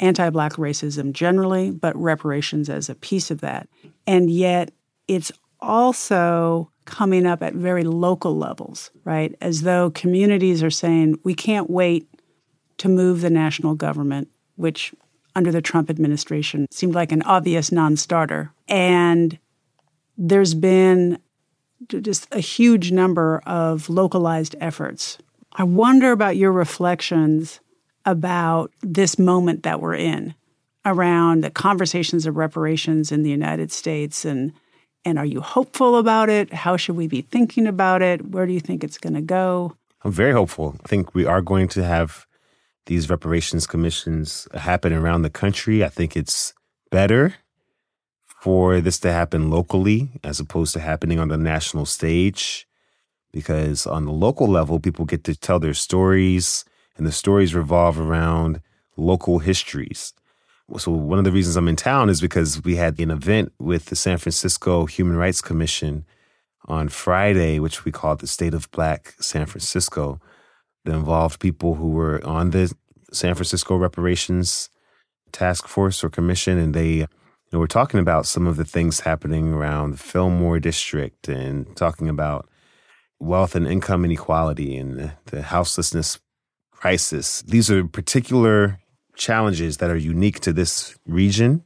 anti 0.00 0.30
Black 0.30 0.52
racism 0.54 1.12
generally, 1.12 1.70
but 1.70 1.96
reparations 1.96 2.68
as 2.68 2.88
a 2.88 2.94
piece 2.94 3.30
of 3.30 3.40
that. 3.40 3.68
And 4.06 4.30
yet, 4.30 4.70
it's 5.06 5.32
also 5.60 6.70
coming 6.84 7.26
up 7.26 7.42
at 7.42 7.54
very 7.54 7.84
local 7.84 8.36
levels, 8.36 8.90
right? 9.04 9.34
As 9.40 9.62
though 9.62 9.90
communities 9.90 10.62
are 10.62 10.70
saying, 10.70 11.18
we 11.24 11.34
can't 11.34 11.68
wait 11.68 12.08
to 12.78 12.88
move 12.88 13.20
the 13.20 13.30
national 13.30 13.74
government, 13.74 14.28
which 14.56 14.94
under 15.34 15.52
the 15.52 15.62
Trump 15.62 15.90
administration 15.90 16.66
seemed 16.70 16.94
like 16.94 17.12
an 17.12 17.22
obvious 17.22 17.70
non 17.70 17.96
starter. 17.96 18.52
And 18.66 19.38
there's 20.16 20.54
been 20.54 21.18
just 21.86 22.26
a 22.32 22.40
huge 22.40 22.90
number 22.90 23.40
of 23.46 23.88
localized 23.88 24.56
efforts. 24.60 25.18
I 25.52 25.64
wonder 25.64 26.12
about 26.12 26.36
your 26.36 26.52
reflections 26.52 27.60
about 28.04 28.72
this 28.82 29.18
moment 29.18 29.62
that 29.62 29.80
we're 29.80 29.94
in 29.94 30.34
around 30.84 31.44
the 31.44 31.50
conversations 31.50 32.26
of 32.26 32.36
reparations 32.36 33.12
in 33.12 33.22
the 33.22 33.30
United 33.30 33.70
States 33.70 34.24
and 34.24 34.52
and 35.04 35.18
are 35.18 35.24
you 35.24 35.40
hopeful 35.40 35.96
about 35.96 36.28
it? 36.28 36.52
How 36.52 36.76
should 36.76 36.96
we 36.96 37.06
be 37.06 37.22
thinking 37.22 37.66
about 37.66 38.02
it? 38.02 38.30
Where 38.30 38.46
do 38.46 38.52
you 38.52 38.60
think 38.60 38.84
it's 38.84 38.98
going 38.98 39.14
to 39.14 39.22
go? 39.22 39.76
I'm 40.04 40.12
very 40.12 40.32
hopeful. 40.32 40.76
I 40.84 40.88
think 40.88 41.14
we 41.14 41.26
are 41.26 41.40
going 41.40 41.68
to 41.68 41.84
have 41.84 42.26
these 42.86 43.10
reparations 43.10 43.66
commissions 43.66 44.48
happen 44.54 44.92
around 44.92 45.22
the 45.22 45.30
country. 45.30 45.84
I 45.84 45.88
think 45.88 46.16
it's 46.16 46.54
better 46.90 47.34
for 48.40 48.80
this 48.80 48.98
to 49.00 49.12
happen 49.12 49.50
locally 49.50 50.10
as 50.22 50.40
opposed 50.40 50.72
to 50.74 50.80
happening 50.80 51.18
on 51.18 51.28
the 51.28 51.36
national 51.36 51.86
stage 51.86 52.66
because 53.32 53.86
on 53.86 54.04
the 54.04 54.12
local 54.12 54.46
level, 54.46 54.80
people 54.80 55.04
get 55.04 55.24
to 55.24 55.34
tell 55.34 55.58
their 55.58 55.74
stories 55.74 56.64
and 56.96 57.06
the 57.06 57.12
stories 57.12 57.54
revolve 57.54 57.98
around 57.98 58.60
local 58.96 59.38
histories. 59.38 60.12
So 60.76 60.92
one 60.92 61.18
of 61.18 61.24
the 61.24 61.32
reasons 61.32 61.56
I'm 61.56 61.68
in 61.68 61.76
town 61.76 62.10
is 62.10 62.20
because 62.20 62.62
we 62.62 62.76
had 62.76 63.00
an 63.00 63.10
event 63.10 63.52
with 63.58 63.86
the 63.86 63.96
San 63.96 64.18
Francisco 64.18 64.84
Human 64.84 65.16
Rights 65.16 65.40
Commission 65.40 66.04
on 66.66 66.88
Friday, 66.88 67.58
which 67.58 67.86
we 67.86 67.92
called 67.92 68.20
the 68.20 68.26
State 68.26 68.52
of 68.52 68.70
Black 68.70 69.14
San 69.18 69.46
Francisco, 69.46 70.20
that 70.84 70.94
involved 70.94 71.40
people 71.40 71.76
who 71.76 71.88
were 71.88 72.24
on 72.26 72.50
the 72.50 72.72
San 73.12 73.34
Francisco 73.34 73.76
Reparations 73.76 74.68
Task 75.32 75.66
Force 75.66 76.04
or 76.04 76.10
Commission, 76.10 76.58
and 76.58 76.74
they 76.74 77.06
you 77.50 77.56
know, 77.56 77.60
we're 77.60 77.66
talking 77.66 78.00
about 78.00 78.26
some 78.26 78.46
of 78.46 78.56
the 78.56 78.64
things 78.64 79.00
happening 79.00 79.54
around 79.54 79.92
the 79.92 79.96
Fillmore 79.96 80.60
district 80.60 81.28
and 81.28 81.74
talking 81.76 82.08
about 82.08 82.46
wealth 83.18 83.54
and 83.54 83.66
income 83.66 84.04
inequality 84.04 84.76
and 84.76 85.12
the 85.26 85.42
houselessness 85.42 86.18
crisis. 86.70 87.40
These 87.42 87.70
are 87.70 87.84
particular 87.86 88.78
challenges 89.18 89.78
that 89.78 89.90
are 89.90 89.96
unique 89.96 90.40
to 90.40 90.52
this 90.52 90.96
region 91.06 91.62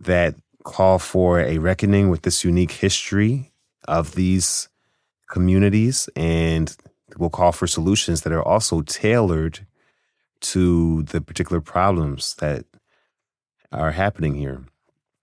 that 0.00 0.34
call 0.64 0.98
for 0.98 1.40
a 1.40 1.58
reckoning 1.58 2.08
with 2.08 2.22
this 2.22 2.44
unique 2.44 2.72
history 2.72 3.52
of 3.86 4.14
these 4.14 4.68
communities 5.28 6.08
and 6.16 6.76
will 7.18 7.30
call 7.30 7.52
for 7.52 7.66
solutions 7.66 8.22
that 8.22 8.32
are 8.32 8.42
also 8.42 8.82
tailored 8.82 9.66
to 10.40 11.02
the 11.04 11.20
particular 11.20 11.60
problems 11.60 12.34
that 12.36 12.64
are 13.72 13.90
happening 13.90 14.34
here. 14.34 14.64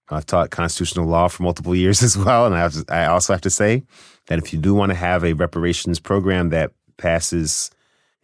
I've 0.10 0.26
taught 0.26 0.52
constitutional 0.52 1.08
law 1.08 1.28
for 1.28 1.44
multiple 1.44 1.76
years 1.84 2.02
as 2.04 2.18
well, 2.18 2.46
and 2.46 2.56
I, 2.56 2.68
to, 2.68 2.86
I 2.90 3.06
also 3.08 3.34
have 3.34 3.42
to 3.42 3.50
say 3.50 3.84
that 4.28 4.40
if 4.40 4.54
you 4.54 4.60
do 4.60 4.74
want 4.74 4.92
to 4.92 4.96
have 4.96 5.24
a 5.24 5.34
reparations 5.34 6.00
program 6.00 6.50
that 6.50 6.72
passes 6.98 7.72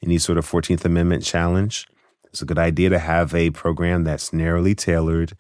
any 0.04 0.18
sort 0.18 0.38
of 0.38 0.50
14th 0.50 0.86
Amendment 0.86 1.24
challenge, 1.24 1.88
it's 2.34 2.42
a 2.42 2.46
good 2.46 2.58
idea 2.58 2.90
to 2.90 2.98
have 2.98 3.36
a 3.36 3.52
program 3.52 4.06
that's 4.06 4.34
narrowly 4.34 4.74
tailored 4.74 5.34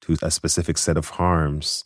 to 0.00 0.16
a 0.20 0.32
specific 0.32 0.78
set 0.78 0.96
of 0.96 1.10
harms 1.10 1.84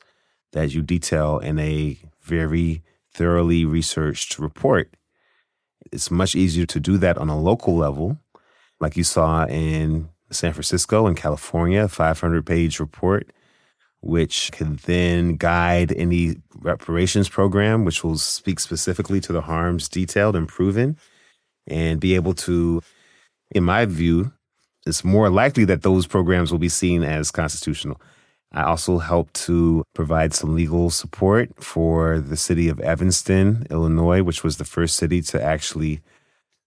that 0.52 0.72
you 0.72 0.80
detail 0.80 1.38
in 1.38 1.58
a 1.58 1.98
very 2.22 2.82
thoroughly 3.12 3.66
researched 3.66 4.38
report. 4.38 4.96
It's 5.92 6.10
much 6.10 6.34
easier 6.34 6.64
to 6.64 6.80
do 6.80 6.96
that 6.96 7.18
on 7.18 7.28
a 7.28 7.38
local 7.38 7.76
level, 7.76 8.18
like 8.80 8.96
you 8.96 9.04
saw 9.04 9.44
in 9.44 10.08
San 10.30 10.54
Francisco 10.54 11.06
and 11.06 11.14
California, 11.14 11.82
a 11.82 11.88
500 11.88 12.46
page 12.46 12.80
report, 12.80 13.30
which 14.00 14.50
can 14.50 14.76
then 14.86 15.36
guide 15.36 15.92
any 15.92 16.36
reparations 16.54 17.28
program, 17.28 17.84
which 17.84 18.02
will 18.02 18.16
speak 18.16 18.60
specifically 18.60 19.20
to 19.20 19.32
the 19.34 19.42
harms 19.42 19.90
detailed 19.90 20.34
and 20.34 20.48
proven, 20.48 20.96
and 21.66 22.00
be 22.00 22.14
able 22.14 22.32
to, 22.32 22.80
in 23.50 23.62
my 23.62 23.84
view, 23.84 24.32
it's 24.86 25.04
more 25.04 25.30
likely 25.30 25.64
that 25.66 25.82
those 25.82 26.06
programs 26.06 26.52
will 26.52 26.58
be 26.58 26.68
seen 26.68 27.02
as 27.02 27.30
constitutional. 27.30 28.00
I 28.52 28.62
also 28.62 28.98
help 28.98 29.32
to 29.32 29.84
provide 29.94 30.32
some 30.32 30.54
legal 30.54 30.90
support 30.90 31.50
for 31.62 32.20
the 32.20 32.36
city 32.36 32.68
of 32.68 32.78
Evanston, 32.80 33.66
Illinois, 33.70 34.22
which 34.22 34.44
was 34.44 34.58
the 34.58 34.64
first 34.64 34.96
city 34.96 35.22
to 35.22 35.42
actually 35.42 36.00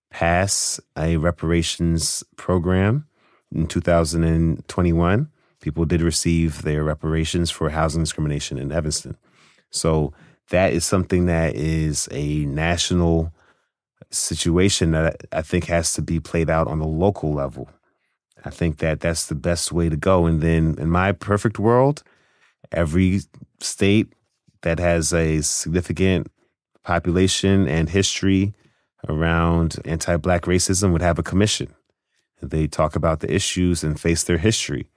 pass 0.10 0.80
a 0.98 1.18
reparations 1.18 2.24
program 2.36 3.08
in 3.54 3.68
2021. 3.68 5.30
People 5.62 5.86
did 5.86 6.02
receive 6.02 6.64
their 6.64 6.84
reparations 6.84 7.52
for 7.52 7.70
housing 7.70 8.04
discrimination 8.04 8.58
in 8.58 8.72
Evanston. 8.72 9.18
So 9.70 10.14
that 10.50 10.74
is 10.74 10.86
something 10.86 11.26
that 11.26 11.56
is 11.56 12.08
a 12.12 12.46
national 12.46 13.34
situation 14.10 14.92
that 14.92 15.22
I 15.32 15.42
think 15.42 15.66
has 15.66 15.94
to 15.94 16.02
be 16.02 16.20
played 16.20 16.50
out 16.50 16.68
on 16.68 16.80
the 16.80 16.88
local 16.88 17.34
level. 17.34 17.70
I 18.48 18.50
think 18.50 18.78
that 18.78 19.02
that's 19.02 19.26
the 19.26 19.36
best 19.36 19.74
way 19.74 19.90
to 19.90 19.98
go. 19.98 20.26
And 20.26 20.42
then 20.42 20.76
in 20.80 20.90
my 20.90 21.12
perfect 21.12 21.60
world, 21.60 22.02
every 22.72 23.20
state 23.60 24.08
that 24.62 24.80
has 24.80 25.14
a 25.14 25.42
significant 25.42 26.28
population 26.82 27.68
and 27.68 27.90
history 27.90 28.54
around 29.10 29.76
anti 29.84 30.16
black 30.16 30.44
racism 30.44 30.94
would 30.94 31.02
have 31.02 31.20
a 31.20 31.24
commission. 31.24 31.76
They 32.42 32.68
talk 32.68 32.96
about 32.96 33.20
the 33.20 33.34
issues 33.34 33.84
and 33.84 34.00
face 34.00 34.24
their 34.24 34.38
history. 34.38 34.88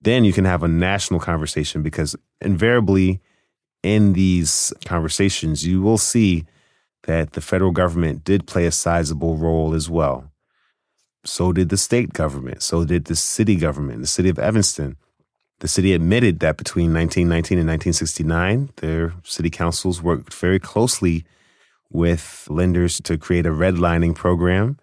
Then 0.00 0.24
you 0.24 0.32
can 0.32 0.44
have 0.44 0.62
a 0.62 0.68
national 0.68 1.18
conversation 1.18 1.82
because 1.82 2.14
invariably 2.40 3.20
in 3.82 4.12
these 4.12 4.72
conversations, 4.84 5.66
you 5.66 5.82
will 5.82 5.98
see 5.98 6.44
that 7.02 7.32
the 7.32 7.40
federal 7.40 7.72
government 7.72 8.22
did 8.22 8.46
play 8.46 8.66
a 8.66 8.70
sizable 8.70 9.36
role 9.36 9.74
as 9.74 9.90
well. 9.90 10.30
So 11.26 11.52
did 11.52 11.68
the 11.68 11.76
state 11.76 12.12
government. 12.12 12.62
So 12.62 12.84
did 12.84 13.06
the 13.06 13.16
city 13.16 13.56
government, 13.56 14.00
the 14.00 14.06
city 14.06 14.28
of 14.28 14.38
Evanston. 14.38 14.96
The 15.58 15.68
city 15.68 15.92
admitted 15.92 16.40
that 16.40 16.56
between 16.56 16.92
1919 16.92 17.58
and 17.58 17.68
1969, 17.68 18.70
their 18.76 19.14
city 19.24 19.50
councils 19.50 20.02
worked 20.02 20.32
very 20.32 20.60
closely 20.60 21.24
with 21.90 22.46
lenders 22.50 23.00
to 23.02 23.16
create 23.16 23.46
a 23.46 23.50
redlining 23.50 24.14
program 24.14 24.78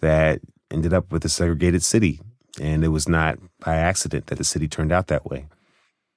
that 0.00 0.40
ended 0.70 0.92
up 0.92 1.12
with 1.12 1.24
a 1.24 1.28
segregated 1.28 1.82
city. 1.82 2.20
And 2.60 2.84
it 2.84 2.88
was 2.88 3.08
not 3.08 3.38
by 3.60 3.76
accident 3.76 4.26
that 4.26 4.38
the 4.38 4.44
city 4.44 4.68
turned 4.68 4.92
out 4.92 5.06
that 5.06 5.26
way. 5.26 5.46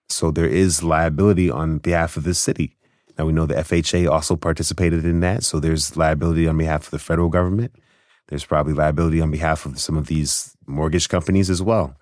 So 0.09 0.31
there 0.31 0.47
is 0.47 0.83
liability 0.83 1.49
on 1.49 1.77
behalf 1.77 2.17
of 2.17 2.23
the 2.23 2.33
city. 2.33 2.75
Now 3.17 3.25
we 3.25 3.33
know 3.33 3.45
the 3.45 3.55
FHA 3.55 4.09
also 4.09 4.35
participated 4.35 5.05
in 5.05 5.19
that. 5.21 5.43
So 5.43 5.59
there's 5.59 5.95
liability 5.95 6.47
on 6.47 6.57
behalf 6.57 6.85
of 6.85 6.91
the 6.91 6.99
federal 6.99 7.29
government. 7.29 7.75
There's 8.27 8.45
probably 8.45 8.73
liability 8.73 9.21
on 9.21 9.31
behalf 9.31 9.65
of 9.65 9.79
some 9.79 9.97
of 9.97 10.07
these 10.07 10.55
mortgage 10.65 11.09
companies 11.09 11.49
as 11.49 11.61
well. 11.61 11.95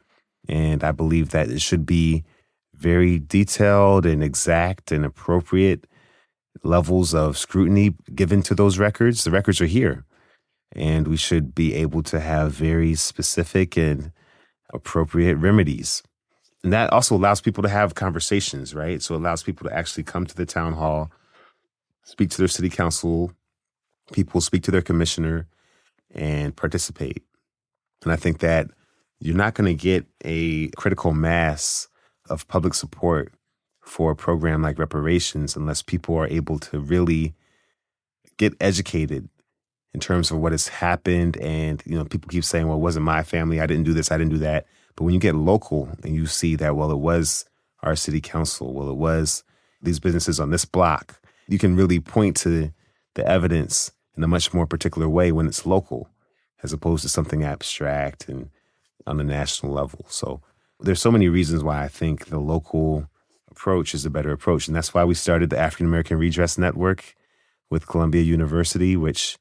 And 0.47 0.83
I 0.83 0.91
believe 0.91 1.29
that 1.31 1.49
it 1.49 1.61
should 1.61 1.85
be 1.85 2.23
very 2.73 3.19
detailed 3.19 4.05
and 4.05 4.23
exact 4.23 4.91
and 4.91 5.05
appropriate 5.05 5.85
levels 6.63 7.13
of 7.13 7.37
scrutiny 7.37 7.95
given 8.13 8.41
to 8.43 8.55
those 8.55 8.79
records. 8.79 9.23
The 9.23 9.31
records 9.31 9.61
are 9.61 9.65
here. 9.67 10.05
And 10.73 11.07
we 11.07 11.17
should 11.17 11.53
be 11.53 11.73
able 11.75 12.01
to 12.03 12.19
have 12.19 12.53
very 12.53 12.95
specific 12.95 13.77
and 13.77 14.11
appropriate 14.73 15.35
remedies. 15.35 16.01
And 16.63 16.71
that 16.71 16.91
also 16.93 17.15
allows 17.15 17.41
people 17.41 17.63
to 17.63 17.69
have 17.69 17.95
conversations, 17.95 18.73
right? 18.73 19.01
So 19.01 19.15
it 19.15 19.19
allows 19.19 19.43
people 19.43 19.67
to 19.67 19.75
actually 19.75 20.03
come 20.03 20.25
to 20.25 20.35
the 20.35 20.45
town 20.45 20.73
hall, 20.73 21.11
speak 22.03 22.29
to 22.31 22.37
their 22.37 22.47
city 22.47 22.69
council, 22.69 23.31
people 24.13 24.41
speak 24.41 24.63
to 24.63 24.71
their 24.71 24.81
commissioner, 24.81 25.47
and 26.13 26.55
participate. 26.55 27.23
And 28.03 28.11
I 28.11 28.15
think 28.15 28.39
that 28.39 28.67
you're 29.19 29.35
not 29.35 29.53
going 29.53 29.67
to 29.67 29.79
get 29.79 30.05
a 30.23 30.69
critical 30.69 31.13
mass 31.13 31.87
of 32.29 32.47
public 32.47 32.73
support 32.73 33.33
for 33.81 34.11
a 34.11 34.15
program 34.15 34.61
like 34.61 34.79
reparations 34.79 35.55
unless 35.55 35.81
people 35.81 36.15
are 36.17 36.27
able 36.27 36.59
to 36.59 36.79
really 36.79 37.33
get 38.37 38.53
educated 38.59 39.29
in 39.93 39.99
terms 39.99 40.31
of 40.31 40.37
what 40.37 40.51
has 40.51 40.67
happened. 40.67 41.37
And, 41.37 41.83
you 41.85 41.97
know, 41.97 42.05
people 42.05 42.29
keep 42.29 42.43
saying, 42.43 42.67
well, 42.67 42.77
it 42.77 42.81
wasn't 42.81 43.05
my 43.05 43.23
family. 43.23 43.59
I 43.59 43.67
didn't 43.67 43.83
do 43.83 43.93
this. 43.93 44.11
I 44.11 44.17
didn't 44.17 44.31
do 44.31 44.39
that. 44.39 44.65
But 44.95 45.03
when 45.03 45.13
you 45.13 45.19
get 45.19 45.35
local 45.35 45.89
and 46.03 46.15
you 46.15 46.25
see 46.25 46.55
that, 46.55 46.75
well, 46.75 46.91
it 46.91 46.97
was 46.97 47.45
our 47.83 47.95
city 47.95 48.21
council, 48.21 48.73
well, 48.73 48.89
it 48.89 48.97
was 48.97 49.43
these 49.81 49.99
businesses 49.99 50.39
on 50.39 50.51
this 50.51 50.65
block, 50.65 51.19
you 51.47 51.57
can 51.57 51.75
really 51.75 51.99
point 51.99 52.37
to 52.37 52.71
the 53.15 53.27
evidence 53.27 53.91
in 54.15 54.23
a 54.23 54.27
much 54.27 54.53
more 54.53 54.67
particular 54.67 55.09
way 55.09 55.31
when 55.31 55.47
it's 55.47 55.65
local 55.65 56.09
as 56.63 56.73
opposed 56.73 57.03
to 57.03 57.09
something 57.09 57.43
abstract 57.43 58.27
and 58.29 58.49
on 59.07 59.17
the 59.17 59.23
national 59.23 59.71
level. 59.71 60.05
So 60.09 60.41
there's 60.79 61.01
so 61.01 61.11
many 61.11 61.27
reasons 61.29 61.63
why 61.63 61.83
I 61.83 61.87
think 61.87 62.27
the 62.27 62.39
local 62.39 63.07
approach 63.49 63.93
is 63.93 64.05
a 64.05 64.09
better 64.09 64.31
approach. 64.31 64.67
And 64.67 64.75
that's 64.75 64.93
why 64.93 65.03
we 65.03 65.13
started 65.13 65.49
the 65.49 65.59
African 65.59 65.85
American 65.85 66.17
Redress 66.17 66.57
Network 66.57 67.15
with 67.69 67.87
Columbia 67.87 68.21
University, 68.21 68.95
which 68.95 69.37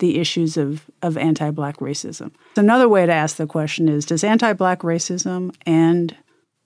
the 0.00 0.18
issues 0.18 0.56
of, 0.56 0.90
of 1.00 1.16
anti 1.16 1.52
black 1.52 1.76
racism. 1.76 2.32
So 2.56 2.62
another 2.62 2.88
way 2.88 3.06
to 3.06 3.12
ask 3.12 3.36
the 3.36 3.46
question 3.46 3.88
is 3.88 4.04
Does 4.04 4.24
anti 4.24 4.52
black 4.52 4.80
racism 4.80 5.54
end 5.64 6.16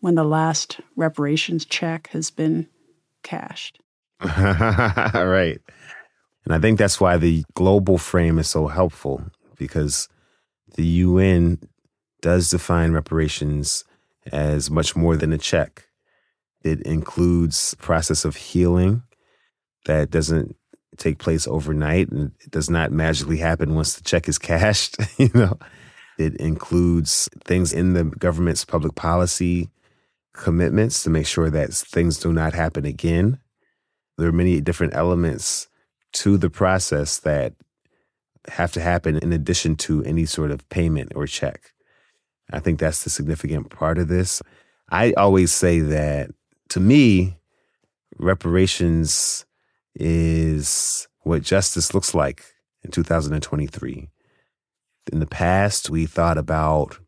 when 0.01 0.15
the 0.15 0.25
last 0.25 0.81
reparations 0.97 1.67
check 1.67 2.09
has 2.13 2.31
been 2.31 2.67
cashed? 3.23 3.79
right. 4.23 5.61
And 6.45 6.55
I 6.55 6.59
think 6.59 6.79
that's 6.79 7.01
why 7.01 7.17
the 7.17 7.45
global 7.55 7.99
frame 7.99 8.39
is 8.39 8.49
so 8.49 8.67
helpful 8.67 9.23
because 9.57 10.09
the 10.75 10.87
UN 10.87 11.59
does 12.23 12.51
define 12.51 12.93
reparations 12.93 13.85
as 14.33 14.71
much 14.71 14.97
more 14.97 15.17
than 15.17 15.33
a 15.33 15.39
check. 15.39 15.87
It 16.63 16.83
includes 16.83 17.75
process 17.75 18.25
of 18.25 18.37
healing 18.37 19.03
that 19.87 20.11
doesn't 20.11 20.57
take 20.97 21.19
place 21.19 21.47
overnight 21.47 22.11
and 22.11 22.33
it 22.41 22.51
does 22.51 22.69
not 22.69 22.93
magically 22.93 23.39
happen 23.39 23.75
once 23.75 23.95
the 23.95 24.03
check 24.03 24.29
is 24.29 24.39
cashed, 24.39 24.97
you 25.19 25.31
know. 25.35 25.59
It 26.19 26.37
includes 26.37 27.31
things 27.45 27.73
in 27.73 27.95
the 27.95 28.05
government's 28.05 28.65
public 28.65 28.95
policy 28.95 29.71
commitments 30.35 31.03
to 31.03 31.11
make 31.11 31.27
sure 31.27 31.49
that 31.51 31.73
things 31.73 32.19
do 32.19 32.33
not 32.33 32.53
happen 32.53 32.85
again. 32.85 33.39
There 34.19 34.29
are 34.29 34.33
many 34.33 34.61
different 34.61 34.95
elements 34.95 35.69
to 36.13 36.37
the 36.37 36.51
process 36.51 37.19
that 37.21 37.55
have 38.49 38.73
to 38.73 38.81
happen 38.81 39.19
in 39.19 39.33
addition 39.33 39.77
to 39.77 40.03
any 40.05 40.27
sort 40.27 40.51
of 40.51 40.69
payment 40.69 41.13
or 41.15 41.27
check. 41.27 41.73
I 42.53 42.59
think 42.59 42.79
that's 42.79 43.05
the 43.05 43.11
significant 43.11 43.71
part 43.71 43.99
of 43.99 44.09
this. 44.09 44.43
I 44.91 45.13
always 45.13 45.53
say 45.53 45.81
that 45.81 46.31
to 46.71 46.81
me, 46.81 47.37
reparations 48.19 49.45
is 49.95 51.09
what 51.21 51.43
justice 51.43 51.95
looks 51.95 52.15
like 52.15 52.45
in 52.83 52.91
2023. 52.91 54.09
In 55.13 55.21
the 55.21 55.27
past, 55.27 55.91
we 55.91 56.07
thought 56.07 56.39
about 56.39 56.99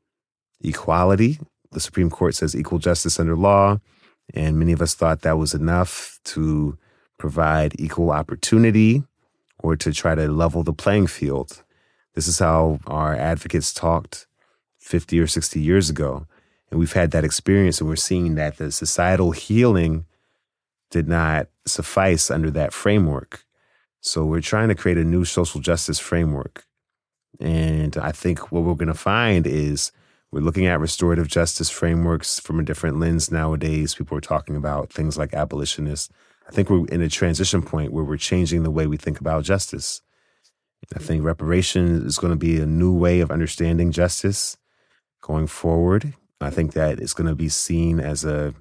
equality. 0.63 1.39
The 1.73 1.81
Supreme 1.81 2.11
Court 2.11 2.35
says 2.35 2.55
equal 2.55 2.79
justice 2.79 3.19
under 3.19 3.37
law. 3.37 3.79
And 4.35 4.59
many 4.59 4.73
of 4.73 4.83
us 4.83 4.95
thought 4.95 5.23
that 5.23 5.39
was 5.39 5.55
enough 5.55 6.19
to 6.25 6.79
provide 7.23 7.79
equal 7.79 8.11
opportunity 8.11 9.05
or 9.61 9.77
to 9.77 9.93
try 9.93 10.13
to 10.13 10.27
level 10.27 10.65
the 10.65 10.73
playing 10.73 11.07
field. 11.07 11.63
This 12.15 12.27
is 12.27 12.41
how 12.41 12.81
our 12.89 13.15
advocates 13.15 13.73
talked 13.73 14.27
50 14.81 15.21
or 15.21 15.29
60 15.29 15.61
years 15.61 15.89
ago. 15.89 16.27
And 16.69 16.81
we've 16.81 16.95
had 16.95 17.13
that 17.13 17.25
experience, 17.25 17.81
and 17.81 17.89
we're 17.89 17.95
seeing 17.95 18.35
that 18.35 18.57
the 18.57 18.73
societal 18.73 19.31
healing 19.31 20.05
did 20.91 21.07
not 21.07 21.47
suffice 21.65 22.29
under 22.29 22.51
that 22.51 22.73
framework. 22.73 23.45
So 24.01 24.25
we're 24.25 24.41
trying 24.41 24.69
to 24.71 24.75
create 24.75 24.99
a 24.99 25.05
new 25.05 25.25
social 25.25 25.61
justice 25.61 26.01
framework. 26.01 26.65
And 27.39 27.97
I 27.97 28.11
think 28.11 28.51
what 28.51 28.65
we're 28.65 28.75
going 28.75 28.89
to 28.89 28.95
find 28.95 29.47
is 29.47 29.93
we're 30.33 30.41
looking 30.41 30.67
at 30.67 30.81
restorative 30.81 31.29
justice 31.29 31.71
frameworks 31.71 32.41
from 32.41 32.59
a 32.59 32.65
different 32.65 32.99
lens 32.99 33.31
nowadays. 33.31 33.95
People 33.95 34.19
are 34.19 34.29
talking 34.33 34.57
about 34.57 34.93
things 34.93 35.17
like 35.17 35.35
abolitionists. 35.35 36.11
I 36.53 36.55
think 36.55 36.69
we're 36.69 36.85
in 36.89 37.01
a 37.01 37.09
transition 37.09 37.63
point 37.63 37.95
where 37.95 38.05
we're 38.05 38.19
changing 38.19 38.63
the 38.63 38.71
way 38.71 38.87
we 38.87 38.99
think 38.99 39.19
about 39.19 39.43
justice. 39.43 40.03
I 40.95 40.99
think 40.99 41.25
reparation 41.25 42.05
is 42.05 42.19
going 42.19 42.35
to 42.35 42.39
be 42.39 42.61
a 42.61 42.67
new 42.67 42.93
way 42.93 43.21
of 43.21 43.31
understanding 43.31 43.91
justice 43.91 44.59
going 45.23 45.47
forward. 45.47 46.13
I 46.43 46.51
think 46.51 46.75
that 46.75 47.01
it's 47.01 47.15
going 47.15 47.29
to 47.29 47.35
be 47.35 47.49
seen 47.49 48.01
as 48.01 48.27
a 48.27 48.53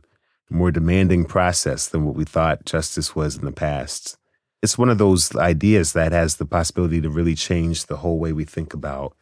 more 0.50 0.72
demanding 0.72 1.26
process 1.26 1.90
than 1.90 2.06
what 2.06 2.16
we 2.16 2.24
thought 2.24 2.64
justice 2.64 3.14
was 3.14 3.36
in 3.36 3.44
the 3.44 3.52
past. 3.52 4.18
It's 4.64 4.78
one 4.78 4.88
of 4.88 4.98
those 4.98 5.36
ideas 5.36 5.92
that 5.92 6.14
has 6.14 6.38
the 6.38 6.46
possibility 6.46 7.02
to 7.02 7.10
really 7.10 7.36
change 7.36 7.88
the 7.88 7.98
whole 7.98 8.20
way 8.20 8.32
we 8.32 8.46
think 8.46 8.74
about 8.74 9.18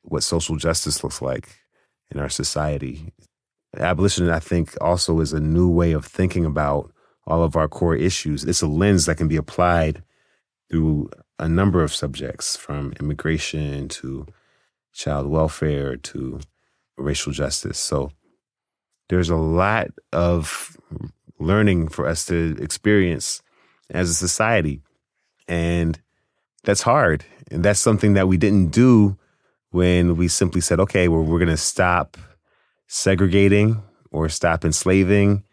what 0.00 0.24
social 0.24 0.56
justice 0.56 1.04
looks 1.04 1.22
like 1.22 1.60
in 2.10 2.18
our 2.18 2.28
society. 2.28 3.12
Abolition, 3.78 4.28
I 4.28 4.40
think, 4.40 4.76
also 4.80 5.20
is 5.20 5.32
a 5.32 5.38
new 5.38 5.68
way 5.68 5.92
of 5.92 6.04
thinking 6.04 6.44
about 6.44 6.91
all 7.26 7.42
of 7.42 7.56
our 7.56 7.68
core 7.68 7.96
issues. 7.96 8.44
It's 8.44 8.62
a 8.62 8.66
lens 8.66 9.06
that 9.06 9.16
can 9.16 9.28
be 9.28 9.36
applied 9.36 10.02
through 10.70 11.10
a 11.38 11.48
number 11.48 11.82
of 11.82 11.94
subjects 11.94 12.56
from 12.56 12.92
immigration 13.00 13.88
to 13.88 14.26
child 14.92 15.26
welfare 15.26 15.96
to 15.96 16.40
racial 16.96 17.32
justice. 17.32 17.78
So 17.78 18.12
there's 19.08 19.30
a 19.30 19.36
lot 19.36 19.88
of 20.12 20.76
learning 21.38 21.88
for 21.88 22.06
us 22.06 22.24
to 22.26 22.56
experience 22.60 23.42
as 23.90 24.10
a 24.10 24.14
society. 24.14 24.80
And 25.48 26.00
that's 26.64 26.82
hard. 26.82 27.24
And 27.50 27.64
that's 27.64 27.80
something 27.80 28.14
that 28.14 28.28
we 28.28 28.36
didn't 28.36 28.68
do 28.68 29.18
when 29.70 30.16
we 30.16 30.28
simply 30.28 30.60
said, 30.60 30.80
okay, 30.80 31.08
well, 31.08 31.22
we're 31.22 31.38
going 31.38 31.48
to 31.48 31.56
stop 31.56 32.16
segregating 32.86 33.82
or 34.10 34.28
stop 34.28 34.64
enslaving 34.64 35.44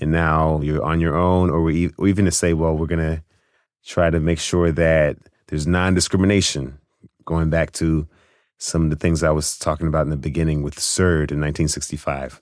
and 0.00 0.10
now 0.10 0.60
you're 0.62 0.82
on 0.82 1.00
your 1.00 1.16
own, 1.16 1.50
or, 1.50 1.62
we, 1.62 1.90
or 1.98 2.08
even 2.08 2.24
to 2.24 2.30
say, 2.30 2.54
well, 2.54 2.76
we're 2.76 2.86
going 2.86 3.16
to 3.16 3.22
try 3.84 4.10
to 4.10 4.20
make 4.20 4.38
sure 4.38 4.72
that 4.72 5.16
there's 5.48 5.66
non 5.66 5.94
discrimination, 5.94 6.78
going 7.24 7.50
back 7.50 7.72
to 7.72 8.08
some 8.58 8.84
of 8.84 8.90
the 8.90 8.96
things 8.96 9.22
I 9.22 9.30
was 9.30 9.58
talking 9.58 9.86
about 9.86 10.06
in 10.06 10.10
the 10.10 10.16
beginning 10.16 10.62
with 10.62 10.76
CERD 10.76 11.32
in 11.32 11.40
1965. 11.40 12.40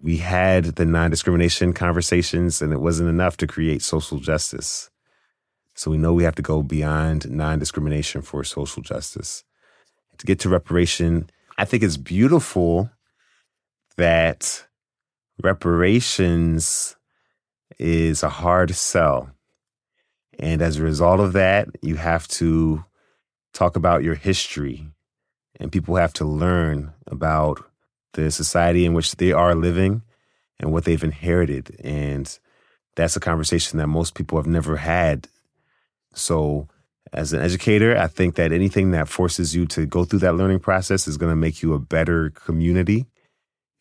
We 0.00 0.18
had 0.18 0.64
the 0.76 0.86
non 0.86 1.10
discrimination 1.10 1.72
conversations, 1.72 2.62
and 2.62 2.72
it 2.72 2.80
wasn't 2.80 3.10
enough 3.10 3.36
to 3.38 3.46
create 3.46 3.82
social 3.82 4.18
justice. 4.18 4.90
So 5.74 5.90
we 5.90 5.98
know 5.98 6.12
we 6.12 6.24
have 6.24 6.36
to 6.36 6.42
go 6.42 6.62
beyond 6.62 7.30
non 7.30 7.58
discrimination 7.58 8.22
for 8.22 8.44
social 8.44 8.82
justice. 8.82 9.44
To 10.18 10.26
get 10.26 10.40
to 10.40 10.48
reparation, 10.48 11.30
I 11.58 11.64
think 11.64 11.82
it's 11.82 11.96
beautiful 11.96 12.90
that 13.96 14.67
reparations 15.42 16.96
is 17.78 18.22
a 18.22 18.28
hard 18.28 18.74
sell. 18.74 19.30
And 20.38 20.62
as 20.62 20.76
a 20.76 20.82
result 20.82 21.20
of 21.20 21.32
that, 21.32 21.68
you 21.82 21.96
have 21.96 22.28
to 22.28 22.84
talk 23.52 23.76
about 23.76 24.04
your 24.04 24.14
history 24.14 24.86
and 25.58 25.72
people 25.72 25.96
have 25.96 26.12
to 26.14 26.24
learn 26.24 26.92
about 27.06 27.64
the 28.12 28.30
society 28.30 28.84
in 28.84 28.94
which 28.94 29.16
they 29.16 29.32
are 29.32 29.54
living 29.54 30.02
and 30.60 30.72
what 30.72 30.84
they've 30.84 31.02
inherited. 31.02 31.76
And 31.82 32.38
that's 32.96 33.16
a 33.16 33.20
conversation 33.20 33.78
that 33.78 33.88
most 33.88 34.14
people 34.14 34.38
have 34.38 34.46
never 34.46 34.76
had. 34.76 35.28
So, 36.14 36.68
as 37.12 37.32
an 37.32 37.40
educator, 37.40 37.96
I 37.96 38.06
think 38.06 38.34
that 38.34 38.52
anything 38.52 38.90
that 38.90 39.08
forces 39.08 39.54
you 39.54 39.66
to 39.66 39.86
go 39.86 40.04
through 40.04 40.18
that 40.20 40.34
learning 40.34 40.60
process 40.60 41.08
is 41.08 41.16
going 41.16 41.32
to 41.32 41.36
make 41.36 41.62
you 41.62 41.72
a 41.72 41.78
better 41.78 42.30
community 42.30 43.06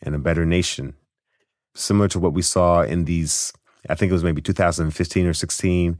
and 0.01 0.15
a 0.15 0.19
better 0.19 0.45
nation 0.45 0.95
similar 1.77 2.07
to 2.09 2.19
what 2.19 2.33
we 2.33 2.41
saw 2.41 2.81
in 2.81 3.05
these, 3.05 3.53
I 3.89 3.95
think 3.95 4.09
it 4.09 4.13
was 4.13 4.23
maybe 4.23 4.41
2015 4.41 5.25
or 5.25 5.33
16, 5.33 5.99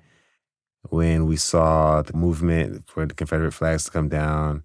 when 0.90 1.26
we 1.26 1.36
saw 1.36 2.02
the 2.02 2.16
movement 2.16 2.88
for 2.88 3.06
the 3.06 3.14
Confederate 3.14 3.54
flags 3.54 3.86
to 3.86 3.92
come 3.92 4.10
down. 4.10 4.64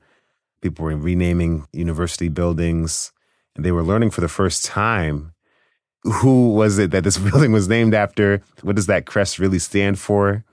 People 0.60 0.84
were 0.84 0.96
renaming 0.96 1.66
university 1.72 2.28
buildings, 2.28 3.12
and 3.56 3.64
they 3.64 3.72
were 3.72 3.82
learning 3.82 4.10
for 4.10 4.20
the 4.20 4.28
first 4.28 4.64
time 4.64 5.32
who 6.04 6.52
was 6.54 6.78
it 6.78 6.90
that 6.90 7.04
this 7.04 7.18
building 7.30 7.52
was 7.52 7.68
named 7.68 7.94
after? 7.94 8.42
What 8.62 8.76
does 8.76 8.86
that 8.86 9.06
crest 9.06 9.38
really 9.38 9.58
stand 9.58 9.98
for? 9.98 10.44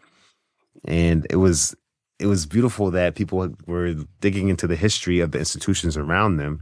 And 0.86 1.26
it 1.30 1.38
was 1.38 1.76
it 2.20 2.28
was 2.28 2.46
beautiful 2.46 2.92
that 2.92 3.16
people 3.16 3.56
were 3.66 3.94
digging 4.20 4.50
into 4.50 4.68
the 4.68 4.76
history 4.76 5.22
of 5.22 5.32
the 5.32 5.40
institutions 5.40 5.96
around 5.96 6.36
them 6.36 6.62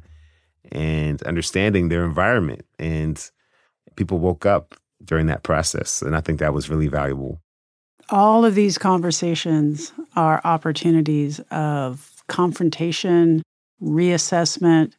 and 0.71 1.21
understanding 1.23 1.89
their 1.89 2.05
environment 2.05 2.63
and 2.77 3.31
people 3.95 4.19
woke 4.19 4.45
up 4.45 4.75
during 5.03 5.27
that 5.27 5.43
process. 5.43 6.01
And 6.01 6.15
I 6.15 6.21
think 6.21 6.39
that 6.39 6.53
was 6.53 6.69
really 6.69 6.87
valuable. 6.87 7.39
All 8.09 8.45
of 8.45 8.55
these 8.55 8.77
conversations 8.77 9.91
are 10.15 10.41
opportunities 10.43 11.39
of 11.51 12.23
confrontation, 12.27 13.43
reassessment, 13.81 14.93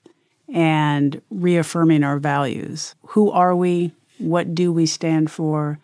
and 0.53 1.21
reaffirming 1.31 2.05
our 2.05 2.19
values. 2.19 2.95
Who 3.09 3.31
are 3.31 3.55
we? 3.57 3.93
What 4.19 4.55
do 4.55 4.73
we 4.73 4.87
stand 4.87 5.31
for? 5.31 5.79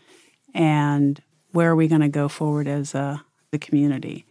And 0.54 1.20
where 1.52 1.70
are 1.70 1.76
we 1.76 1.88
going 1.88 2.00
to 2.00 2.08
go 2.08 2.28
forward 2.28 2.66
as 2.66 2.94
a 2.94 3.22
the 3.54 3.58
community? 3.58 4.26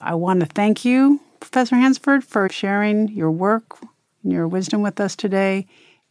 I 0.00 0.14
want 0.14 0.40
to 0.40 0.46
thank 0.46 0.84
you, 0.84 1.20
Professor 1.40 1.76
Hansford, 1.76 2.24
for 2.24 2.48
sharing 2.48 3.08
your 3.08 3.30
work 3.30 3.78
and 4.22 4.32
your 4.32 4.48
wisdom 4.48 4.82
with 4.82 4.98
us 4.98 5.14
today. 5.14 5.66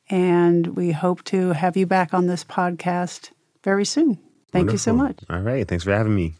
And 0.09 0.75
we 0.75 0.91
hope 0.91 1.23
to 1.25 1.53
have 1.53 1.75
you 1.75 1.85
back 1.85 2.13
on 2.13 2.27
this 2.27 2.43
podcast 2.43 3.31
very 3.63 3.85
soon. 3.85 4.19
Thank 4.51 4.67
Wonderful. 4.67 4.73
you 4.73 4.77
so 4.77 4.93
much. 4.93 5.19
All 5.29 5.41
right. 5.41 5.67
Thanks 5.67 5.83
for 5.83 5.91
having 5.91 6.15
me. 6.15 6.35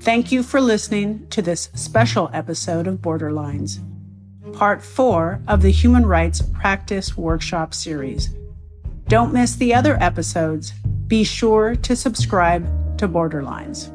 Thank 0.00 0.30
you 0.32 0.42
for 0.42 0.60
listening 0.60 1.26
to 1.30 1.42
this 1.42 1.70
special 1.74 2.30
episode 2.32 2.86
of 2.86 2.98
Borderlines, 2.98 3.78
part 4.52 4.82
four 4.82 5.42
of 5.48 5.60
the 5.60 5.70
Human 5.70 6.06
Rights 6.06 6.40
Practice 6.40 7.16
Workshop 7.16 7.74
series. 7.74 8.30
Don't 9.08 9.32
miss 9.32 9.56
the 9.56 9.74
other 9.74 9.96
episodes. 10.00 10.72
Be 11.06 11.24
sure 11.24 11.74
to 11.76 11.96
subscribe 11.96 12.98
to 12.98 13.08
Borderlines. 13.08 13.92